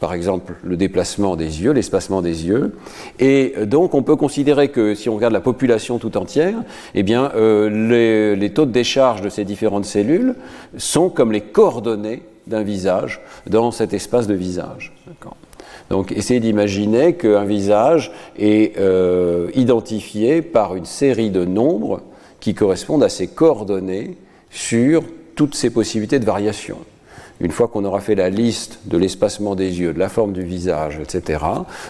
[0.00, 2.74] par exemple le déplacement des yeux, l'espacement des yeux.
[3.18, 6.56] Et donc on peut considérer que si on regarde la population tout entière,
[6.94, 10.34] eh bien, euh, les, taux de décharge de ces différentes cellules
[10.76, 14.92] sont comme les coordonnées d'un visage dans cet espace de visage.
[15.90, 22.02] Donc essayez d'imaginer qu'un visage est euh, identifié par une série de nombres
[22.40, 24.16] qui correspondent à ces coordonnées
[24.56, 26.78] sur toutes ces possibilités de variation.
[27.40, 30.42] Une fois qu'on aura fait la liste de l'espacement des yeux, de la forme du
[30.42, 31.44] visage, etc.,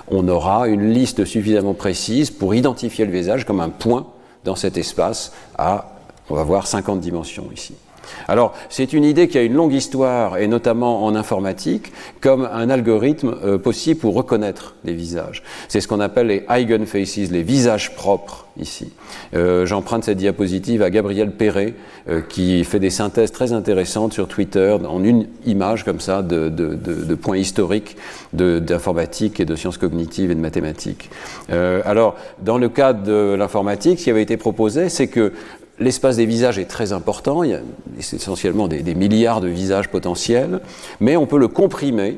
[0.09, 4.09] on aura une liste suffisamment précise pour identifier le visage comme un point
[4.44, 5.94] dans cet espace à,
[6.29, 7.76] on va voir, 50 dimensions ici.
[8.28, 12.70] Alors, c'est une idée qui a une longue histoire, et notamment en informatique, comme un
[12.70, 15.42] algorithme euh, possible pour reconnaître les visages.
[15.68, 18.92] C'est ce qu'on appelle les eigenfaces, les visages propres, ici.
[19.34, 21.74] Euh, j'emprunte cette diapositive à Gabriel Perret,
[22.08, 26.48] euh, qui fait des synthèses très intéressantes sur Twitter, en une image comme ça, de,
[26.48, 27.96] de points historiques
[28.32, 31.10] d'informatique et de sciences cognitives et de mathématiques.
[31.48, 35.32] alors, dans le cadre de l'informatique, ce qui avait été proposé, c'est que
[35.78, 37.60] L'espace des visages est très important, il y a
[37.98, 40.60] essentiellement des, milliards de visages potentiels,
[41.00, 42.16] mais on peut le comprimer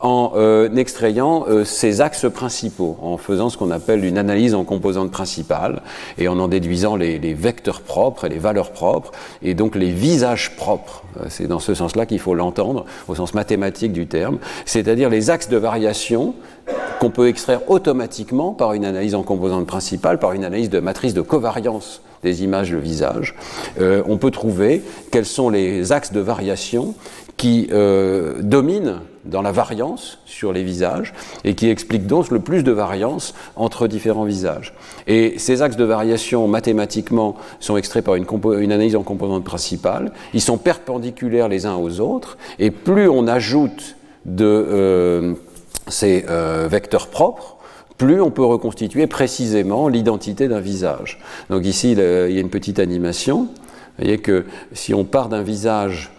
[0.00, 4.64] en euh, extrayant euh, ses axes principaux, en faisant ce qu'on appelle une analyse en
[4.64, 5.82] composantes principales,
[6.16, 10.56] et en en déduisant les, vecteurs propres et les valeurs propres, et donc les visages
[10.56, 11.02] propres.
[11.20, 15.28] Euh, c'est dans ce sens-là qu'il faut l'entendre, au sens mathématique du terme, c'est-à-dire les
[15.28, 16.34] axes de variation
[16.98, 21.12] qu'on peut extraire automatiquement par une analyse en composantes principales, par une analyse de matrice
[21.12, 23.34] de covariance des images de visage,
[23.80, 26.94] euh, on peut trouver quels sont les axes de variation
[27.36, 31.12] qui euh, dominent dans la variance sur les visages
[31.44, 34.72] et qui expliquent donc le plus de variance entre différents visages.
[35.06, 38.24] Et ces axes de variation mathématiquement sont extraits par une,
[38.58, 43.26] une analyse en composantes principales, ils sont perpendiculaires les uns aux autres et plus on
[43.26, 45.34] ajoute de euh,
[45.88, 46.24] ces
[46.68, 47.55] vecteurs propres,
[47.98, 51.18] plus on peut reconstituer précisément l'identité d'un visage.
[51.50, 53.42] Donc ici, il y a une petite animation.
[53.42, 56.10] Vous voyez que si on part d'un visage,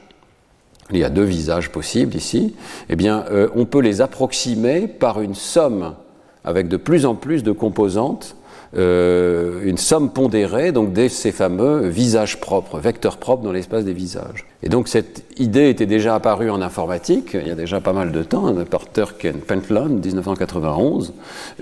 [0.91, 2.55] il y a deux visages possibles ici,
[2.89, 5.95] eh bien, euh, on peut les approximer par une somme
[6.43, 8.36] avec de plus en plus de composantes
[8.75, 13.93] euh, une somme pondérée donc de ces fameux visages propres, vecteurs propres dans l'espace des
[13.93, 14.45] visages.
[14.63, 18.11] Et donc cette idée était déjà apparue en informatique il y a déjà pas mal
[18.11, 21.13] de temps, par Turk and Pentland, 1991,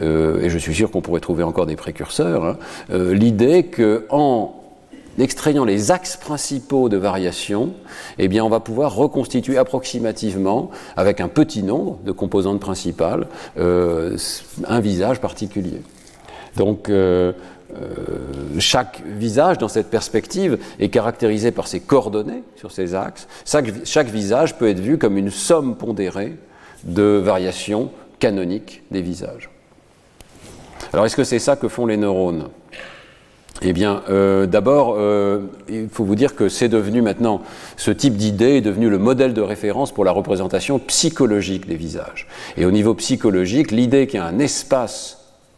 [0.01, 2.43] euh, et je suis sûr qu'on pourrait trouver encore des précurseurs.
[2.43, 2.57] Hein.
[2.91, 4.55] Euh, l'idée qu'en
[5.19, 7.73] extrayant les axes principaux de variation,
[8.17, 14.79] eh bien, on va pouvoir reconstituer approximativement, avec un petit nombre de composantes principales, un
[14.81, 15.81] visage particulier.
[16.55, 17.33] Donc, euh,
[17.75, 18.17] euh,
[18.59, 23.27] chaque visage dans cette perspective est caractérisé par ses coordonnées sur ses axes.
[23.45, 26.35] Chaque, visage peut être vu comme une somme pondérée
[26.83, 29.49] de variations canoniques des visages.
[30.93, 32.49] Alors est-ce que c'est ça que font les neurones?
[33.61, 34.97] Eh bien, euh, d'abord,
[35.69, 37.41] il faut vous dire que c'est devenu maintenant,
[37.77, 42.27] ce type d'idée est devenu le modèle de référence pour la représentation psychologique des visages.
[42.57, 45.14] Et au niveau psychologique, l'idée qu'il y a un espace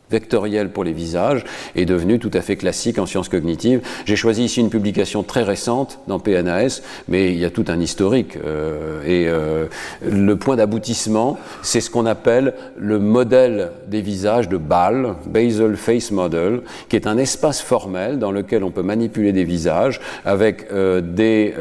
[0.10, 1.44] vectoriel pour les visages
[1.76, 3.82] est devenu tout à fait classique en sciences cognitives.
[4.06, 7.80] J'ai choisi ici une publication très récente dans PNAS, mais il y a tout un
[7.80, 8.38] historique.
[8.38, 9.66] Euh, et euh,
[10.10, 16.12] le point d'aboutissement, c'est ce qu'on appelle le modèle des visages de BAL, Basel Face
[16.12, 21.02] Model, qui est un espace formel dans lequel on peut manipuler des visages avec euh,
[21.02, 21.54] des,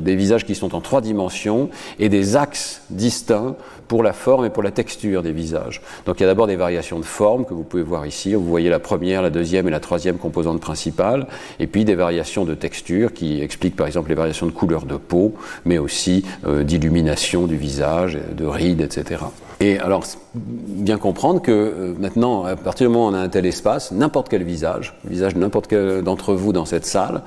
[0.00, 3.54] des visages qui sont en trois dimensions et des axes distincts
[3.92, 5.82] pour la forme et pour la texture des visages.
[6.06, 8.32] Donc il y a d'abord des variations de forme que vous pouvez voir ici.
[8.32, 11.26] Vous voyez la première, la deuxième et la troisième composante principale,
[11.60, 14.96] et puis des variations de texture qui expliquent par exemple les variations de couleur de
[14.96, 15.34] peau,
[15.66, 19.24] mais aussi euh, d'illumination du visage, de rides, etc.
[19.60, 23.28] Et alors, bien comprendre que euh, maintenant, à partir du moment où on a un
[23.28, 27.20] tel espace, n'importe quel visage, le visage de n'importe quel d'entre vous dans cette salle,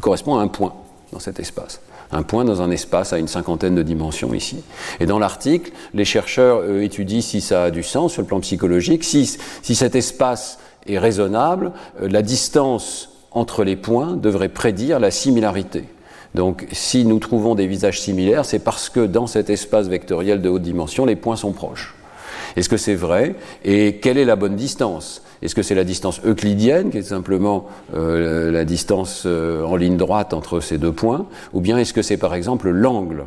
[0.00, 0.72] correspond à un point
[1.12, 1.82] dans cet espace
[2.12, 4.62] un point dans un espace à une cinquantaine de dimensions ici.
[5.00, 8.40] Et dans l'article, les chercheurs euh, étudient si ça a du sens sur le plan
[8.40, 14.98] psychologique, si, si cet espace est raisonnable, euh, la distance entre les points devrait prédire
[14.98, 15.84] la similarité.
[16.34, 20.48] Donc si nous trouvons des visages similaires, c'est parce que dans cet espace vectoriel de
[20.48, 21.94] haute dimension, les points sont proches.
[22.56, 23.34] Est-ce que c'est vrai?
[23.64, 25.22] Et quelle est la bonne distance?
[25.42, 29.96] Est-ce que c'est la distance euclidienne, qui est simplement euh, la distance euh, en ligne
[29.96, 33.24] droite entre ces deux points, ou bien est-ce que c'est par exemple l'angle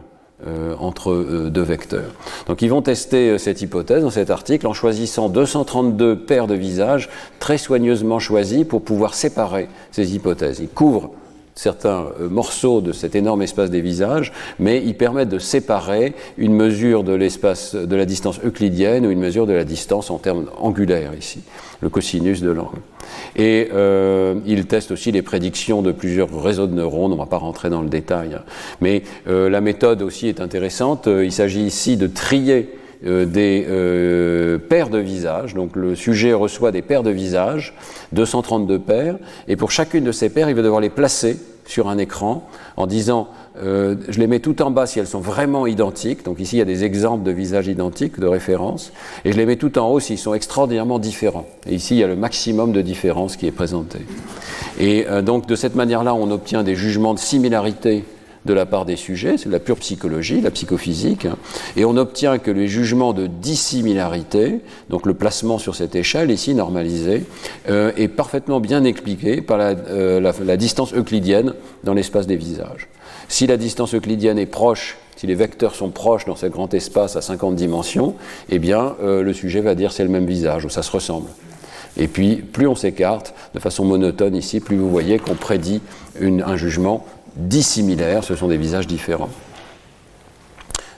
[0.47, 2.11] euh, entre deux vecteurs?
[2.47, 7.09] Donc ils vont tester cette hypothèse dans cet article en choisissant 232 paires de visages
[7.39, 10.59] très soigneusement choisis pour pouvoir séparer ces hypothèses.
[10.59, 11.11] Ils couvrent
[11.59, 16.53] certains euh, morceaux de cet énorme espace des visages, mais ils permettent de séparer une
[16.53, 20.45] mesure de l'espace de la distance euclidienne ou une mesure de la distance en termes
[20.57, 21.41] angulaires ici,
[21.81, 22.79] le cosinus de l'angle.
[23.35, 27.25] Et euh, ils testent aussi les prédictions de plusieurs réseaux de neurones, on ne va
[27.25, 28.43] pas rentrer dans le détail, hein.
[28.79, 31.07] mais euh, la méthode aussi est intéressante.
[31.07, 32.69] Il s'agit ici de trier
[33.03, 33.65] des
[34.69, 35.53] paires de visages.
[35.53, 37.73] Donc le sujet reçoit des paires de visages,
[38.11, 41.37] 232 paires, et pour chacune de ces paires, il va devoir les placer
[41.69, 42.47] sur un écran
[42.77, 43.27] en disant
[43.61, 46.25] euh, je les mets tout en bas si elles sont vraiment identiques.
[46.25, 48.91] Donc ici il y a des exemples de visages identiques de référence
[49.23, 51.45] et je les mets tout en haut s'ils sont extraordinairement différents.
[51.67, 53.99] Et ici il y a le maximum de différence qui est présenté.
[54.79, 58.03] Et euh, donc de cette manière-là on obtient des jugements de similarité
[58.45, 61.37] de la part des sujets, c'est de la pure psychologie, la psychophysique, hein.
[61.75, 64.59] et on obtient que les jugements de dissimilarité,
[64.89, 67.23] donc le placement sur cette échelle ici normalisé,
[67.69, 72.87] euh, est parfaitement bien expliqué par euh, la, la distance euclidienne dans l'espace des visages.
[73.27, 77.17] Si la distance euclidienne est proche si les vecteurs sont proches dans ce grand espace
[77.17, 78.15] à 50 dimensions,
[78.47, 81.27] eh bien, euh, le sujet va dire c'est le même visage, ou ça se ressemble.
[81.97, 85.81] Et puis, plus on s'écarte de façon monotone ici, plus vous voyez qu'on prédit
[86.21, 87.05] un jugement
[87.35, 89.29] dissimilaires, ce sont des visages différents.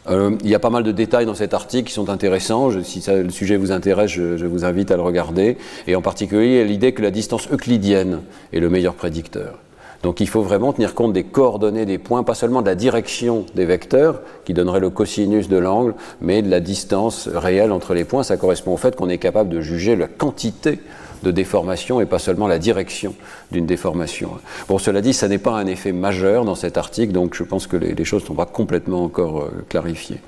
[0.09, 2.71] Euh, il y a pas mal de détails dans cet article qui sont intéressants.
[2.83, 5.57] si le sujet vous intéresse, je, vous invite à le regarder.
[5.87, 9.59] Et en particulier, l'idée que la distance euclidienne est le meilleur prédicteur.
[10.01, 13.45] Donc il faut vraiment tenir compte des coordonnées des points, pas seulement de la direction
[13.53, 18.03] des vecteurs, qui donnerait le cosinus de l'angle, mais de la distance réelle entre les
[18.03, 18.23] points.
[18.23, 20.79] Ça correspond au fait qu'on est capable de juger la quantité
[21.23, 23.13] de déformation et pas seulement la direction
[23.51, 24.31] d'une déformation.
[24.67, 27.67] Bon, cela dit, ça n'est pas un effet majeur dans cet article, donc je pense
[27.67, 30.19] que les, choses ne sont pas complètement encore euh, clarifiées.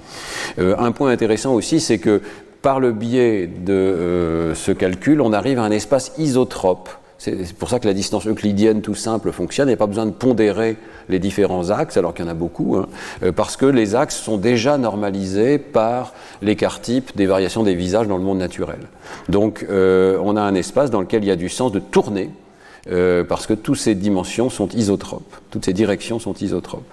[0.59, 2.21] Euh, un point intéressant aussi, c'est que
[2.61, 6.89] par le biais de euh, ce calcul, on arrive à un espace isotrope
[7.23, 9.67] c'est pour ça que la distance euclidienne tout simple fonctionne.
[9.67, 10.75] Il n'y a pas besoin de pondérer
[11.07, 12.87] les différents axes, alors qu'il y en a beaucoup, hein,
[13.23, 18.07] euh, parce que les axes sont déjà normalisés par l'écart type des variations des visages
[18.07, 18.79] dans le monde naturel.
[19.29, 22.29] Donc euh, on a un espace dans lequel il y a du sens de tourner,
[22.91, 26.91] euh, parce que toutes ces dimensions sont isotropes, toutes ces directions sont isotropes.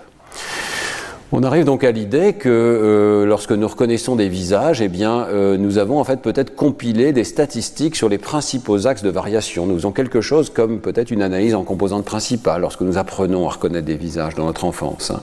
[1.33, 5.57] On arrive donc à l'idée que euh, lorsque nous reconnaissons des visages, eh bien, euh,
[5.57, 9.65] nous avons en fait peut-être compilé des statistiques sur les principaux axes de variation.
[9.65, 13.53] Nous faisons quelque chose comme peut-être une analyse en composantes principales lorsque nous apprenons à
[13.53, 15.13] reconnaître des visages dans notre enfance.
[15.13, 15.21] Hein.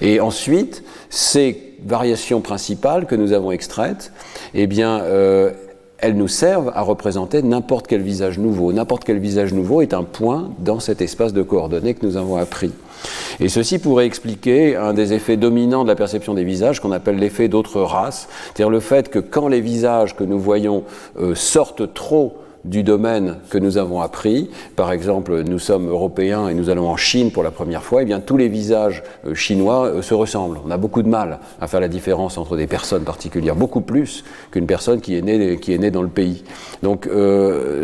[0.00, 4.12] Et ensuite, ces variations principales que nous avons extraites,
[4.54, 5.50] eh bien, euh,
[5.98, 8.72] elles nous servent à représenter n'importe quel visage nouveau.
[8.72, 12.36] N'importe quel visage nouveau est un point dans cet espace de coordonnées que nous avons
[12.36, 12.70] appris.
[13.40, 17.16] Et ceci pourrait expliquer un des effets dominants de la perception des visages qu'on appelle
[17.16, 20.84] l'effet d'autres races, c'est-à-dire le fait que quand les visages que nous voyons
[21.20, 24.50] euh, sortent trop du domaine que nous avons appris.
[24.74, 28.02] Par exemple, nous sommes européens et nous allons en Chine pour la première fois, et
[28.02, 30.58] eh bien tous les visages euh, chinois euh, se ressemblent.
[30.66, 34.24] On a beaucoup de mal à faire la différence entre des personnes particulières, beaucoup plus
[34.50, 36.42] qu'une personne qui est née, qui est née dans le pays.
[36.82, 37.08] Donc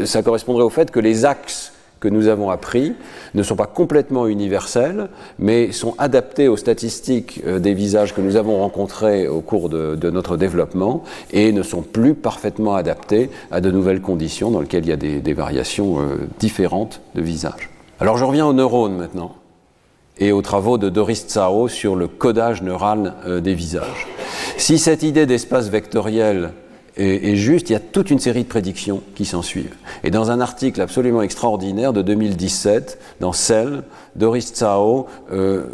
[0.04, 2.92] ça correspondrait au fait que les axes que nous avons appris
[3.34, 8.36] ne sont pas complètement universels, mais sont adaptés aux statistiques euh, des visages que nous
[8.36, 13.70] avons rencontrés au cours de, notre développement et ne sont plus parfaitement adaptés à de
[13.70, 17.70] nouvelles conditions dans lesquelles il y a des, variations euh, différentes de visage.
[18.00, 19.32] Alors je reviens aux neurones maintenant
[20.18, 24.06] et aux travaux de Doris Tsao sur le codage neural euh, des visages.
[24.56, 26.52] Si cette idée d'espace vectoriel
[26.96, 29.74] est, juste, il y a toute une série de prédictions qui s'en suivent.
[30.04, 33.82] Et dans un article absolument extraordinaire de 2017, dans Cell,
[34.16, 35.64] Doris Tsao euh,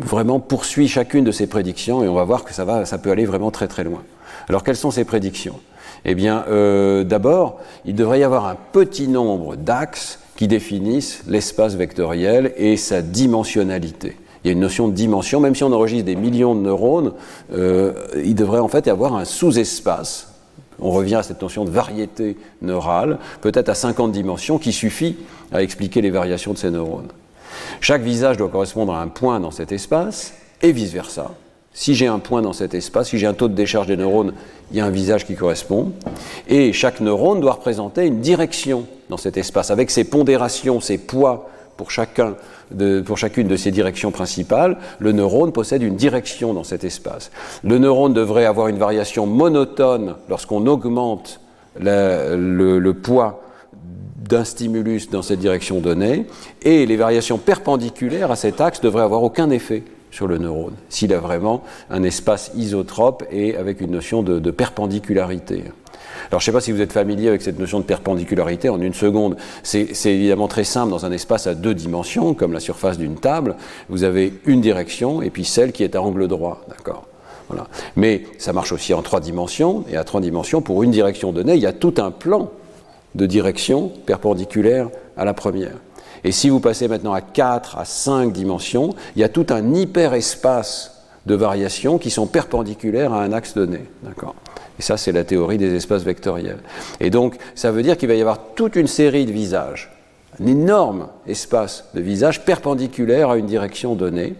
[0.00, 3.10] vraiment poursuit chacune de ces prédictions et on va voir que ça, va, ça peut
[3.10, 4.02] aller vraiment très très loin.
[4.48, 5.58] Alors quelles sont ces prédictions?
[6.04, 11.74] Eh bien, euh, d'abord, il devrait y avoir un petit nombre d'axes qui définissent l'espace
[11.74, 14.16] vectoriel et sa dimensionnalité.
[14.44, 17.14] Il y a une notion de dimension, même si on enregistre des millions de neurones,
[17.52, 17.94] euh,
[18.24, 20.35] il devrait en fait y avoir un sous-espace.
[20.80, 25.16] On revient à cette notion de variété neurale, peut-être à 50 dimensions, qui suffit
[25.52, 27.08] à expliquer les variations de ces neurones.
[27.80, 31.32] Chaque visage doit correspondre à un point dans cet espace, et vice-versa.
[31.72, 34.32] Si j'ai un point dans cet espace, si j'ai un taux de décharge des neurones,
[34.70, 35.92] il y a un visage qui correspond.
[36.48, 41.50] Et chaque neurone doit représenter une direction dans cet espace, avec ses pondérations, ses poids
[41.76, 42.34] pour, chacun
[43.04, 44.78] pour chacune de ces directions principales.
[44.98, 47.30] Le neurone possède une direction dans cet espace.
[47.62, 51.40] Le neurone devrait avoir une variation monotone lorsqu'on augmente
[51.78, 53.42] le poids
[54.28, 56.26] d'un stimulus dans cette direction donnée,
[56.62, 61.12] et les variations perpendiculaires à cet axe devraient avoir aucun effet sur le neurone, s'il
[61.12, 65.64] a vraiment un espace isotrope et avec une notion de, perpendicularité.
[66.30, 68.80] Alors je ne sais pas si vous êtes familier avec cette notion de perpendicularité en
[68.80, 69.36] une seconde.
[69.62, 73.56] C'est évidemment très simple dans un espace à deux dimensions, comme la surface d'une table.
[73.88, 76.62] Vous avez une direction et puis celle qui est à angle droit.
[76.68, 77.06] D'accord?
[77.48, 77.68] Voilà.
[77.94, 81.54] Mais ça marche aussi en trois dimensions, et à trois dimensions, pour une direction donnée,
[81.54, 82.50] il y a tout un plan
[83.14, 85.76] de direction perpendiculaire à la première.
[86.24, 89.74] Et si vous passez maintenant à 4, à 5 dimensions, il y a tout un
[89.74, 93.82] hyperespace de variations qui sont perpendiculaires à un axe donné.
[94.02, 94.34] D'accord?
[94.78, 96.58] Et ça, c'est la théorie des espaces vectoriels.
[97.00, 99.90] Et donc, ça veut dire qu'il va y avoir toute une série de visages,
[100.40, 104.34] un énorme espace de visages perpendiculaire à une direction donnée.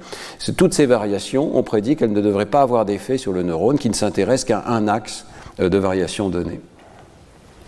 [0.57, 3.89] Toutes ces variations, on prédit qu'elles ne devraient pas avoir d'effet sur le neurone qui
[3.89, 5.25] ne s'intéresse qu'à un axe
[5.61, 6.61] euh, de variation donnée.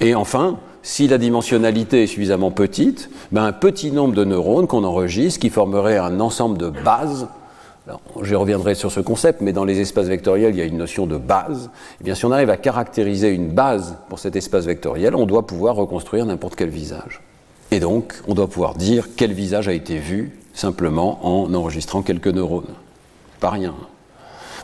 [0.01, 4.85] Et enfin, si la dimensionnalité est suffisamment petite, ben un petit nombre de neurones qu'on
[4.85, 7.29] enregistre qui formerait un ensemble de bases.
[8.23, 11.07] Je reviendrai sur ce concept, mais dans les espaces vectoriels, il y a une notion
[11.07, 11.65] de base.
[11.65, 15.27] Et eh bien, si on arrive à caractériser une base pour cet espace vectoriel, on
[15.27, 17.21] doit pouvoir reconstruire n'importe quel visage.
[17.71, 22.29] Et donc, on doit pouvoir dire quel visage a été vu simplement en enregistrant quelques
[22.29, 22.75] neurones.
[23.41, 23.75] Pas rien.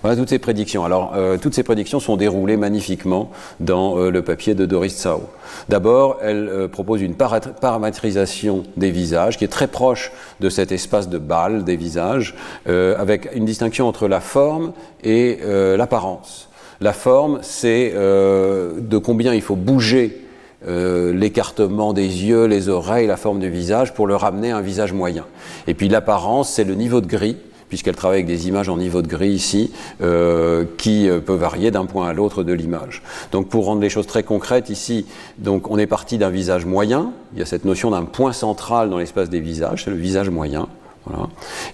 [0.04, 0.84] Voilà toutes ces prédictions.
[0.84, 5.22] Alors, euh, toutes ces prédictions sont déroulées magnifiquement dans euh, le papier de Doris Tsao.
[5.70, 11.08] D'abord, elle euh, propose une paramétrisation des visages qui est très proche de cet espace
[11.08, 12.34] de balle des visages,
[12.66, 15.38] avec une distinction entre la forme et
[15.78, 16.50] l'apparence.
[16.82, 20.26] La forme, c'est de combien il faut bouger
[20.66, 24.92] l'écartement des yeux, les oreilles, la forme du visage pour le ramener à un visage
[24.92, 25.24] moyen.
[25.66, 27.36] Et puis l'apparence, c'est le niveau de gris
[27.74, 31.72] puisqu'elle travaille avec des images en niveau de gris ici, euh, qui euh, peut varier
[31.72, 33.02] d'un point à l'autre de l'image.
[33.32, 35.06] Donc pour rendre les choses très concrètes, ici,
[35.38, 38.90] donc on est parti d'un visage moyen, il y a cette notion d'un point central
[38.90, 40.68] dans l'espace des visages, c'est le visage moyen.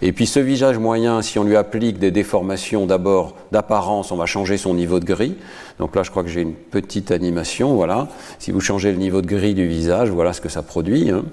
[0.00, 4.26] Et puis ce visage moyen, si on lui applique des déformations d'abord d'apparence, on va
[4.26, 5.36] changer son niveau de gris.
[5.78, 7.74] Donc là, je crois que j'ai une petite animation.
[7.74, 8.08] Voilà.
[8.38, 11.10] Si vous changez le niveau de gris du visage, voilà ce que ça produit.
[11.10, 11.24] Hein.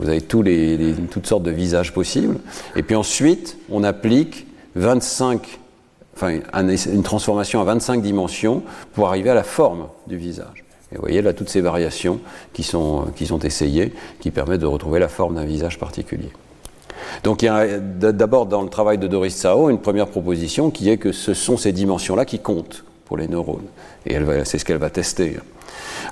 [0.00, 2.38] Vous avez toutes sortes de visages possibles.
[2.74, 5.60] Et puis ensuite, on applique 25,
[6.16, 8.62] enfin, une transformation à 25 dimensions
[8.94, 10.64] pour arriver à la forme du visage.
[10.90, 12.18] Et vous voyez là toutes ces variations
[12.54, 16.30] qui sont, qui sont essayées, qui permettent de retrouver la forme d'un visage particulier.
[17.22, 20.90] Donc il y a d'abord dans le travail de Doris Sao une première proposition qui
[20.90, 23.66] est que ce sont ces dimensions-là qui comptent pour les neurones.
[24.06, 25.38] Et c'est ce qu'elle va tester.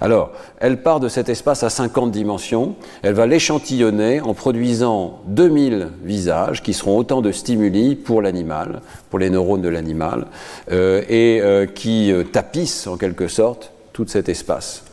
[0.00, 5.88] Alors, elle part de cet espace à 50 dimensions, elle va l'échantillonner en produisant 2000
[6.02, 10.26] visages qui seront autant de stimuli pour l'animal, pour les neurones de l'animal,
[10.70, 14.84] euh, et euh, qui euh, tapissent en quelque sorte tout cet espace.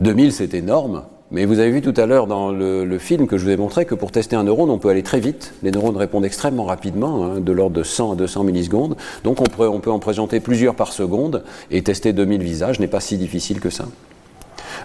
[0.00, 3.44] 2000 c'est énorme, mais vous avez vu tout à l'heure dans le, film que je
[3.44, 5.52] vous ai montré que pour tester un neurone, on peut aller très vite.
[5.62, 8.96] Les neurones répondent extrêmement rapidement, hein, de l'ordre de 100 à 200 millisecondes.
[9.24, 13.18] Donc on peut, en présenter plusieurs par seconde et tester 2000 visages n'est pas si
[13.18, 13.84] difficile que ça.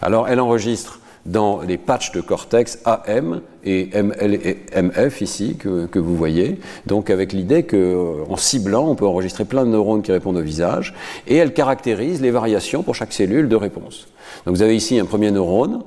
[0.01, 5.97] Alors elle enregistre dans les patchs de cortex AM et ML et MF ici que,
[5.97, 10.35] vous voyez, donc avec l'idée qu'en ciblant, on peut enregistrer plein de neurones qui répondent
[10.35, 10.93] au visage,
[11.27, 14.07] et elle caractérise les variations pour chaque cellule de réponse.
[14.45, 15.83] Donc vous avez ici un premier neurone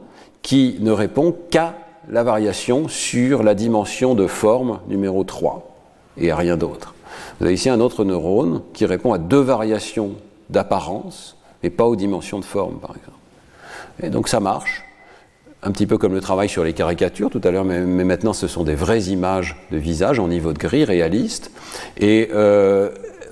[0.47, 1.74] qui ne répond qu'à
[2.09, 5.74] la variation sur la dimension de forme numéro 3
[6.18, 6.94] et à rien d'autre.
[7.40, 10.12] Vous avez ici un autre neurone qui répond à deux variations
[10.49, 13.18] d'apparence, et pas aux dimensions de forme, par exemple.
[14.05, 14.84] Et donc ça marche,
[15.64, 18.47] un petit peu comme le travail sur les caricatures tout à l'heure, mais, maintenant ce
[18.47, 21.51] sont des vraies images de visage en niveau de gris réaliste.
[21.97, 22.90] Et euh,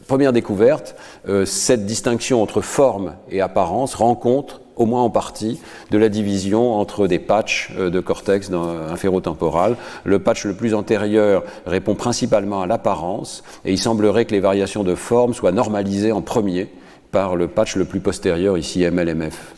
[0.08, 0.96] première découverte,
[1.28, 5.60] euh, cette distinction entre forme et apparence rencontre au moins en partie,
[5.90, 9.76] de la division entre des patchs euh, de cortex inférotemporal.
[10.04, 14.84] Le patch le plus antérieur répond principalement à l'apparence, et il semblerait que les variations
[14.84, 16.68] de forme soient normalisées en premier
[17.12, 19.54] par le patch le plus postérieur, ici MLMF.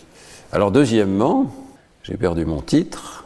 [0.53, 1.51] Alors deuxièmement,
[2.03, 3.25] j'ai perdu mon titre,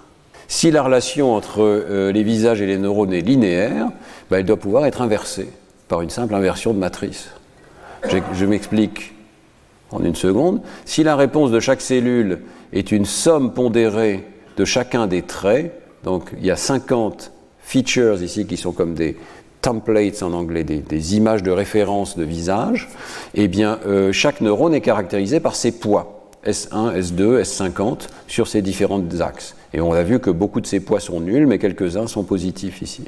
[0.50, 3.86] si la relation entre euh, les visages et les neurones est linéaire,
[4.30, 5.48] ben, elle doit pouvoir être inversée
[5.86, 7.30] par une simple inversion de matrice.
[8.34, 9.14] Je, m'explique
[9.92, 10.60] en une seconde.
[10.84, 12.40] Si la réponse de chaque cellule
[12.72, 14.24] est une somme pondérée
[14.56, 15.74] de chacun des traits,
[16.04, 17.32] donc il y a 50
[17.62, 19.16] features ici qui sont comme des
[19.60, 22.88] templates en anglais, des, images de référence de visage,
[23.34, 26.16] eh bien euh, chaque neurone est caractérisé par ses poids.
[26.46, 29.54] S1, S2, S50 sur ces différents axes.
[29.74, 32.80] Et on a vu que beaucoup de ces poids sont nuls, mais quelques-uns sont positifs
[32.80, 33.04] ici.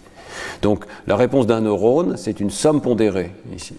[0.60, 3.74] Donc la réponse d'un neurone, c'est une somme pondérée ici.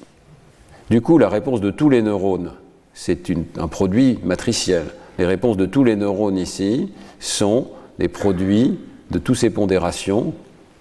[0.90, 2.52] Du coup, la réponse de tous les neurones,
[2.94, 4.86] c'est un produit matriciel.
[5.18, 7.68] Les réponses de tous les neurones ici sont
[8.00, 8.80] des produits
[9.12, 10.34] de toutes ces pondérations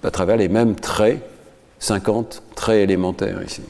[0.03, 1.23] à travers les mêmes traits,
[1.79, 3.63] 50 traits élémentaires ici.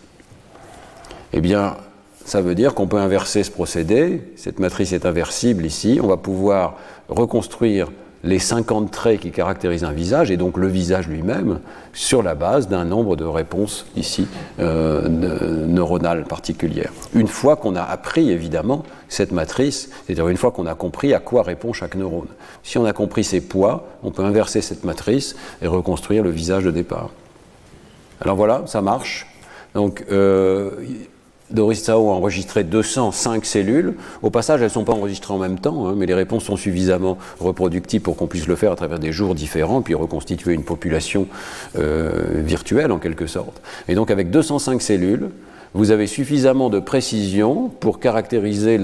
[1.32, 1.76] Eh bien,
[2.24, 6.16] ça veut dire qu'on peut inverser ce procédé, cette matrice est inversible ici, on va
[6.16, 6.78] pouvoir
[7.09, 7.90] reconstruire
[8.24, 11.60] les 50 traits qui caractérisent un visage, et donc le visage lui-même,
[11.92, 14.26] sur la base d'un nombre de réponses ici
[14.60, 15.08] euh,
[15.66, 16.92] neuronales particulières.
[17.14, 21.18] Une fois qu'on a appris évidemment cette matrice, c'est-à-dire une fois qu'on a compris à
[21.18, 22.28] quoi répond chaque neurone.
[22.62, 26.64] Si on a compris ses poids, on peut inverser cette matrice et reconstruire le visage
[26.64, 27.10] de départ.
[28.20, 29.26] Alors voilà, ça marche.
[29.74, 30.70] Donc euh,
[31.53, 33.94] Doris Tsao a enregistré 205 cellules.
[34.22, 36.57] Au passage, elles ne sont pas enregistrées en même temps, hein, mais les réponses sont
[36.57, 40.64] suffisamment reproductibles pour qu'on puisse le faire à travers des jours différents, puis reconstituer une
[40.64, 41.26] population
[41.78, 43.61] euh, virtuelle en quelque sorte.
[43.88, 45.30] Et donc avec 205 cellules,
[45.74, 48.78] vous avez suffisamment de précision pour caractériser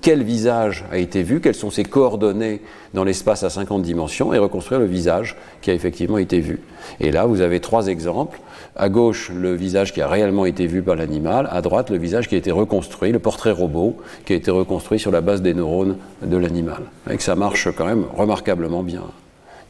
[0.00, 2.60] quel visage a été vu, quelles sont ses coordonnées
[2.92, 6.60] dans l'espace à 50 dimensions, et reconstruire le visage qui a effectivement été vu.
[6.98, 8.40] Et là, vous avez trois exemples.
[8.74, 11.48] À gauche, le visage qui a réellement été vu par l'animal.
[11.52, 14.98] À droite, le visage qui a été reconstruit, le portrait robot, qui a été reconstruit
[14.98, 16.82] sur la base des neurones de l'animal.
[17.08, 19.04] Et que ça marche quand même remarquablement bien,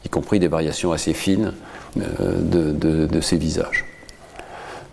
[0.03, 1.53] y compris des variations assez fines
[1.99, 3.85] euh, de ces visages.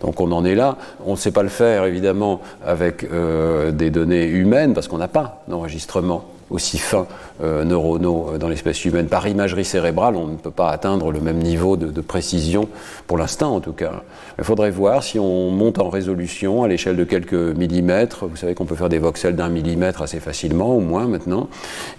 [0.03, 0.77] Donc on en est là.
[1.05, 5.07] On ne sait pas le faire évidemment avec euh, des données humaines parce qu'on n'a
[5.07, 7.07] pas d'enregistrement aussi fin
[7.41, 9.07] euh, neuronaux euh, dans l'espèce humaine.
[9.07, 12.67] Par imagerie cérébrale, on ne peut pas atteindre le même niveau de, précision,
[13.07, 14.03] pour l'instant en tout cas.
[14.37, 18.27] Il faudrait voir si on monte en résolution à l'échelle de quelques millimètres.
[18.27, 21.47] Vous savez qu'on peut faire des voxels d'un millimètre assez facilement, au moins maintenant.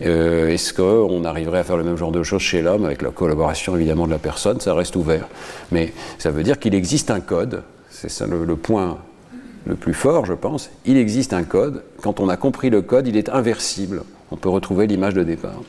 [0.01, 3.75] Est-ce qu'on arriverait à faire le même genre de choses chez l'homme avec la collaboration
[3.77, 4.61] évidemment de la personne?
[4.61, 5.27] Ça reste ouvert.
[5.73, 7.63] Mais ça veut dire qu'il existe un code
[8.05, 8.99] c'est ça le, point
[9.65, 11.85] le plus fort, je pense, il existe un code.
[12.03, 14.03] Quand on a compris le code, il est inversible.
[14.31, 15.63] On peut retrouver l'image de départ.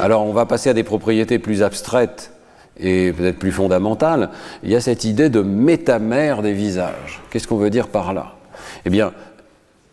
[0.00, 2.32] Alors on va passer à des propriétés plus abstraites
[2.76, 4.30] et peut-être plus fondamentales.
[4.64, 7.22] Il y a cette idée de métamère des visages.
[7.30, 8.34] Qu'est-ce qu'on veut dire par là?
[8.84, 9.12] Eh bien,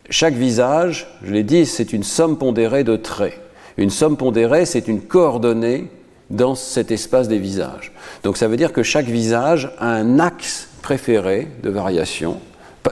[0.08, 3.40] chaque visage, je l'ai dit, c'est une somme pondérée de traits.
[3.76, 5.92] Une somme pondérée, c'est une coordonnée
[6.30, 7.92] dans cet espace des visages.
[8.22, 12.38] Donc ça veut dire que chaque visage a un axe préféré de variation.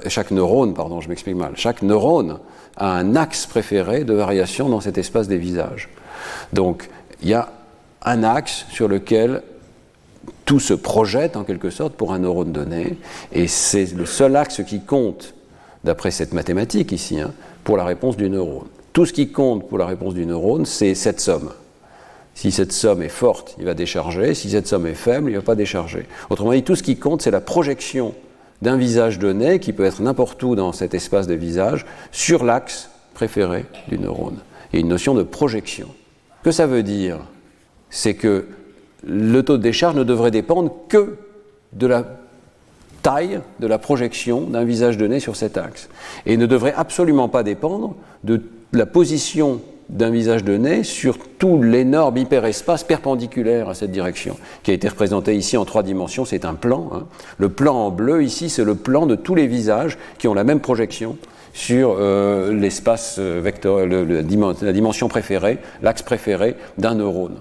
[0.09, 1.53] Chaque neurone, pardon, je m'explique mal.
[1.55, 2.39] Chaque neurone
[2.77, 5.89] a un axe préféré de variation dans cet espace des visages.
[6.53, 6.91] Donc
[7.23, 7.51] il y a
[8.03, 9.43] un axe sur lequel
[10.45, 12.99] tout se projette en quelque sorte pour un neurone donné,
[13.33, 15.35] et c'est le seul axe qui compte,
[15.85, 17.33] d'après cette mathématique ici, hein,
[17.65, 18.67] pour la réponse du neurone.
[18.93, 21.51] Tout ce qui compte pour la réponse du neurone, c'est cette somme.
[22.39, 24.33] Si cette somme est forte, il va décharger.
[24.33, 26.07] Si cette somme est faible, il ne va pas décharger.
[26.31, 28.15] Autrement dit, tout ce qui compte, c'est la projection
[28.63, 32.91] d'un visage donné, qui peut être n'importe où dans cet espace de visage, sur l'axe
[33.13, 34.37] préféré du neurone.
[34.73, 35.89] Il y a une notion de projection.
[36.45, 37.19] Que ça veut dire,
[37.91, 38.47] c'est que
[39.03, 41.17] le taux de décharge ne devrait dépendre que
[41.73, 42.05] de la
[43.03, 45.89] taille de la projection d'un visage donné sur cet axe.
[46.25, 52.17] Et ne devrait absolument pas dépendre de la position d'un visage donné sur tout l'énorme
[52.17, 56.55] hyperespace perpendiculaire à cette direction, qui a été représenté ici en trois dimensions, c'est un
[56.55, 56.91] plan.
[56.93, 57.07] Hein.
[57.39, 60.45] Le plan en bleu ici, c'est le plan de tous les visages qui ont la
[60.45, 61.17] même projection
[61.55, 67.37] sur euh, l'espace euh, vecteur, la dimension préférée, l'axe préféré d'un neurone.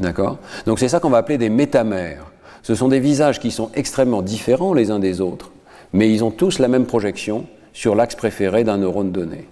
[0.00, 0.38] D'accord?
[0.66, 2.32] Donc c'est ça qu'on va appeler des métamères.
[2.62, 5.52] Ce sont des visages qui sont extrêmement différents les uns des autres,
[5.92, 9.46] mais ils ont tous la même projection sur l'axe préféré d'un neurone donné.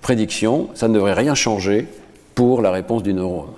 [0.00, 1.86] Prédiction, ça ne devrait rien changer
[2.34, 3.50] pour la réponse du neurone.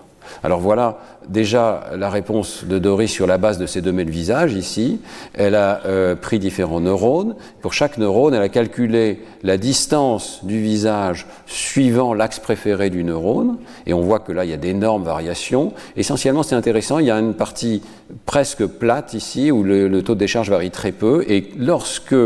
[0.42, 0.98] Alors voilà
[1.30, 5.00] déjà la réponse de Doris sur la base de ces données de visage ici.
[5.34, 7.36] Elle a euh, pris différents neurones.
[7.62, 13.58] Pour chaque neurone, elle a calculé la distance du visage suivant l'axe préféré du neurone.
[13.86, 15.72] Et on voit que là, il y a d'énormes variations.
[15.96, 17.82] Essentiellement, c'est intéressant, il y a une partie
[18.26, 21.24] presque plate ici où le, taux de décharge varie très peu.
[21.28, 22.16] Et lorsque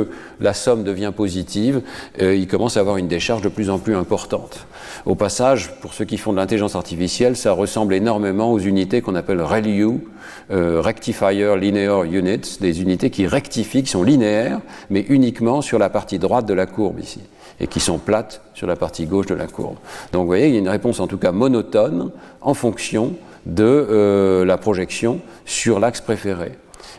[0.41, 1.83] la somme devient positive,
[2.23, 4.67] euh, il commence à avoir une décharge de plus en plus importante.
[5.07, 9.15] Au passage, pour ceux qui font de l'intelligence artificielle, ça ressemble énormément aux unités qu'on
[9.15, 10.01] appelle ReLU,
[10.51, 15.91] euh, Rectifier Linear Units, des unités qui rectifient, qui sont linéaires, mais uniquement sur la
[15.91, 17.21] partie droite de la courbe ici,
[17.61, 19.77] et qui sont plates sur la partie gauche de la courbe.
[20.13, 23.15] Donc vous voyez, il y a une réponse en tout cas monotone en fonction
[23.47, 26.53] de euh, la projection sur l'axe préféré.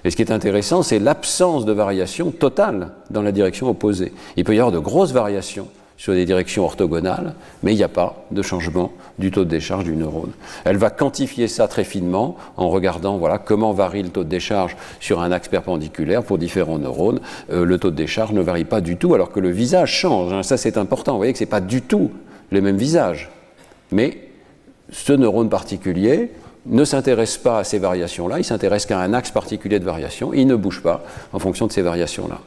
[0.03, 4.13] Et ce qui est intéressant, c'est l'absence de variation totale dans la direction opposée.
[4.37, 5.67] Il peut y avoir de grosses variations
[5.97, 9.85] sur des directions orthogonales, mais il n'y a pas de changement du taux de décharge
[9.85, 10.31] du neurone.
[10.65, 14.75] Elle va quantifier ça très finement en regardant voilà, comment varie le taux de décharge
[14.99, 17.21] sur un axe perpendiculaire pour différents neurones.
[17.51, 20.33] Euh, le taux de décharge ne varie pas du tout, alors que le visage change.
[20.33, 20.43] Hein.
[20.43, 21.13] Ça, c'est important.
[21.13, 22.11] Vous voyez que ce n'est pas du tout
[22.51, 23.31] le même visage.
[23.91, 24.19] Mais
[24.91, 26.31] ce neurone particulier
[26.65, 30.47] ne s'intéresse pas à ces variations-là, il s'intéresse qu'à un axe particulier de variation, il
[30.47, 32.39] ne bouge pas en fonction de ces variations-là.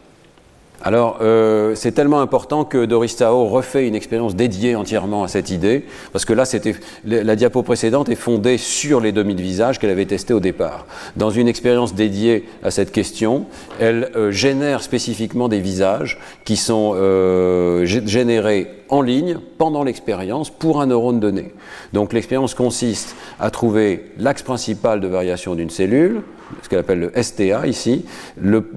[0.80, 5.50] Alors, euh, c'est tellement important que Doris Tao refait une expérience dédiée entièrement à cette
[5.50, 9.90] idée, parce que là, c'était la diapo précédente est fondée sur les 2000 visages qu'elle
[9.90, 10.86] avait testés au départ.
[11.16, 13.46] Dans une expérience dédiée à cette question,
[13.80, 20.80] elle euh, génère spécifiquement des visages qui sont euh, générés en ligne pendant l'expérience pour
[20.80, 21.52] un neurone donné.
[21.92, 26.22] Donc, l'expérience consiste à trouver l'axe principal de variation d'une cellule,
[26.62, 28.04] ce qu'elle appelle le STA ici,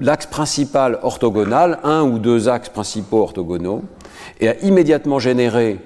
[0.00, 3.82] l'axe principal orthogonal, un ou deux axes principaux orthogonaux,
[4.40, 5.78] et a immédiatement généré,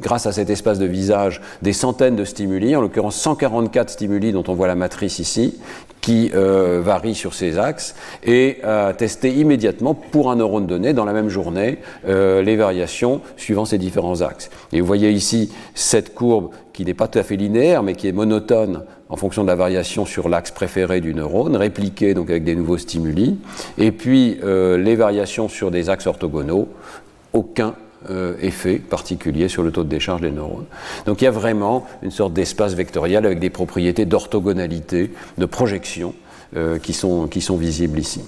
[0.00, 4.44] grâce à cet espace de visage, des centaines de stimuli, en l'occurrence 144 stimuli dont
[4.48, 5.58] on voit la matrice ici,
[6.00, 11.04] qui euh, varient sur ces axes, et a testé immédiatement pour un neurone donné, dans
[11.04, 14.50] la même journée, euh, les variations suivant ces différents axes.
[14.72, 18.06] Et vous voyez ici cette courbe qui n'est pas tout à fait linéaire, mais qui
[18.06, 22.44] est monotone en fonction de la variation sur l'axe préféré du neurone, répliquée donc avec
[22.44, 23.38] des nouveaux stimuli,
[23.78, 26.68] et puis euh, les variations sur des axes orthogonaux,
[27.32, 27.74] aucun
[28.10, 30.66] euh, effet particulier sur le taux de décharge des neurones.
[31.06, 36.14] Donc il y a vraiment une sorte d'espace vectoriel avec des propriétés d'orthogonalité, de projection,
[36.56, 38.22] euh, qui, sont, qui sont visibles ici.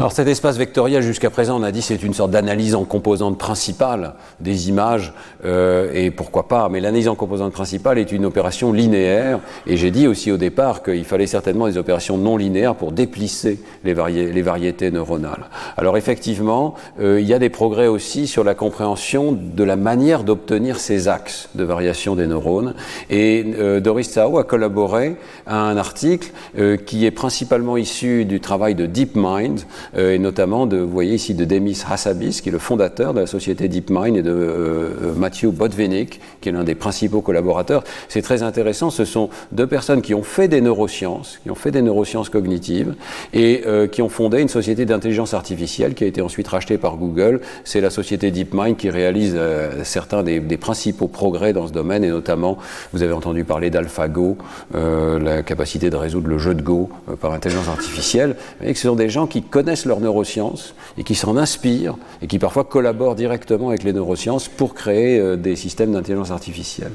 [0.00, 3.38] Alors cet espace vectoriel, jusqu'à présent, on a dit c'est une sorte d'analyse en composantes
[3.38, 5.12] principales des images,
[5.44, 9.38] euh, et pourquoi pas, mais l'analyse en composantes principales est une opération linéaire,
[9.68, 13.60] et j'ai dit aussi au départ qu'il fallait certainement des opérations non linéaires pour déplisser
[13.84, 15.44] les, variétés neuronales.
[15.76, 20.24] Alors effectivement, euh, il y a des progrès aussi sur la compréhension de la manière
[20.24, 22.74] d'obtenir ces axes de variation des neurones,
[23.10, 25.14] et euh, Doris Tsao a collaboré
[25.46, 29.60] à un article euh, qui est principalement issu du travail de DeepMind,
[29.96, 33.26] et notamment de, vous voyez ici, de Demis Hassabis, qui est le fondateur de la
[33.26, 37.84] société DeepMind, et de euh, Matthew Botvinnik, qui est l'un des principaux collaborateurs.
[38.08, 41.70] C'est très intéressant, ce sont deux personnes qui ont fait des neurosciences, qui ont fait
[41.70, 42.94] des neurosciences cognitives,
[43.32, 46.96] et euh, qui ont fondé une société d'intelligence artificielle qui a été ensuite rachetée par
[46.96, 47.40] Google.
[47.64, 49.38] C'est la société DeepMind qui réalise
[49.82, 52.58] certains des, principaux progrès dans ce domaine, et notamment,
[52.92, 54.38] vous avez entendu parler d'AlphaGo,
[54.72, 58.36] la capacité de résoudre le jeu de Go par intelligence artificielle.
[58.62, 62.38] Et ce sont des gens qui connaissent leurs neurosciences et qui s'en inspirent et qui
[62.38, 66.92] parfois collaborent directement avec les neurosciences pour créer euh, des systèmes d'intelligence artificielle.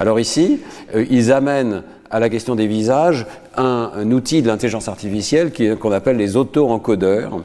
[0.00, 0.60] Alors ici,
[0.94, 3.26] euh, ils amènent à la question des visages
[3.56, 7.42] un, outil de l'intelligence artificielle qu'on appelle les auto-encodeurs,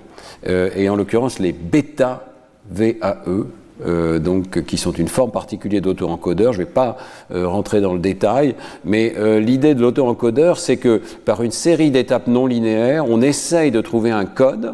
[0.48, 3.46] euh, et en l'occurrence les bêta-VAE,
[3.86, 6.53] euh, donc, qui sont une forme particulière d'auto-encodeur.
[6.53, 6.97] Je ne vais pas
[7.32, 8.55] rentrer dans le détail,
[8.86, 13.82] mais l'idée de l'auto-encodeur, c'est que par une série d'étapes non linéaires, on essaye de
[13.82, 14.73] trouver un code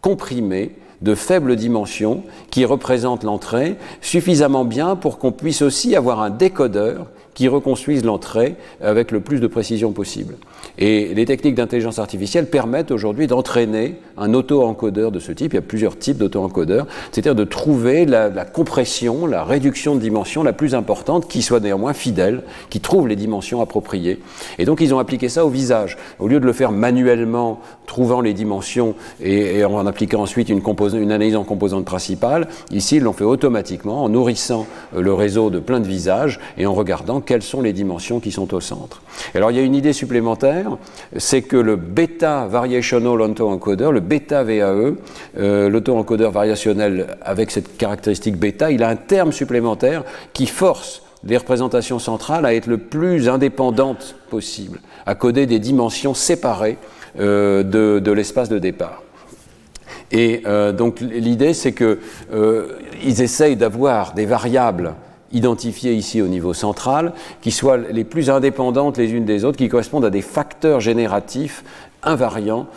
[0.00, 6.30] comprimé de faible dimension qui représente l'entrée suffisamment bien pour qu'on puisse aussi avoir un
[6.30, 7.06] décodeur
[7.36, 10.36] qui reconstruise l'entrée avec le plus de précision possible.
[10.78, 15.52] Et les techniques d'intelligence artificielle permettent aujourd'hui d'entraîner un auto-encodeur de ce type.
[15.52, 20.42] Il y a plusieurs types d'auto-encodeurs, c'est-à-dire de trouver la, compression, la réduction de dimension
[20.42, 24.18] la plus importante qui soit néanmoins fidèle, qui trouve les dimensions appropriées.
[24.58, 25.98] Et donc ils ont appliqué ça au visage.
[26.18, 30.62] Au lieu de le faire manuellement, trouvant les dimensions et, en appliquant ensuite une,
[31.12, 34.66] analyse en composante principale, ici ils l'ont fait automatiquement en nourrissant
[34.96, 38.52] le réseau de plein de visages et en regardant quelles sont les dimensions qui sont
[38.54, 39.02] au centre.
[39.34, 40.76] alors il y a une idée supplémentaire,
[41.16, 44.94] c'est que le bêta variational autoencoder, le bêta VAE,
[45.38, 45.80] euh,
[46.30, 52.46] variationnel avec cette caractéristique bêta, il a un terme supplémentaire qui force les représentations centrales
[52.46, 56.78] à être le plus indépendantes possible, à coder des dimensions séparées
[57.18, 59.02] euh, de, l'espace de départ.
[60.12, 61.98] Et euh, donc l'idée, c'est qu'ils
[62.32, 64.94] euh, essayent d'avoir des variables
[65.32, 69.68] identifiées ici au niveau central, qui soient les plus indépendantes les unes des autres, qui
[69.68, 71.64] correspondent à des facteurs génératifs
[72.02, 72.68] invariants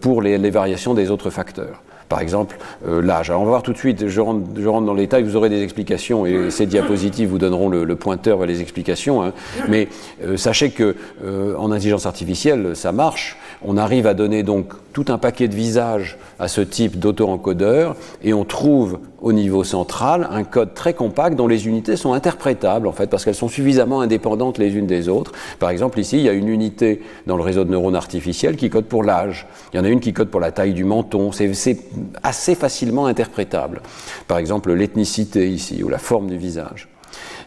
[0.00, 3.30] pour les variations des autres facteurs par exemple euh, l'âge.
[3.30, 5.36] Alors on va voir tout de suite, je rentre, je rentre dans les détails, vous
[5.36, 9.22] aurez des explications et ces diapositives vous donneront le, pointeur vers les explications.
[9.22, 9.32] Hein.
[9.68, 9.88] Mais
[10.24, 13.36] euh, sachez que euh, en intelligence artificielle, ça marche.
[13.62, 18.34] On arrive à donner donc tout un paquet de visages à ce type d'auto-encodeur et
[18.34, 22.92] on trouve au niveau central un code très compact dont les unités sont interprétables en
[22.92, 25.32] fait parce qu'elles sont suffisamment indépendantes les unes des autres.
[25.58, 28.70] Par exemple ici il y a une unité dans le réseau de neurones artificiels qui
[28.70, 29.46] code pour l'âge.
[29.72, 31.30] Il y en a une qui code pour la taille du menton.
[31.32, 31.78] C'est
[32.22, 33.82] assez facilement interprétable.
[34.26, 36.88] Par exemple l'ethnicité ici ou la forme du visage.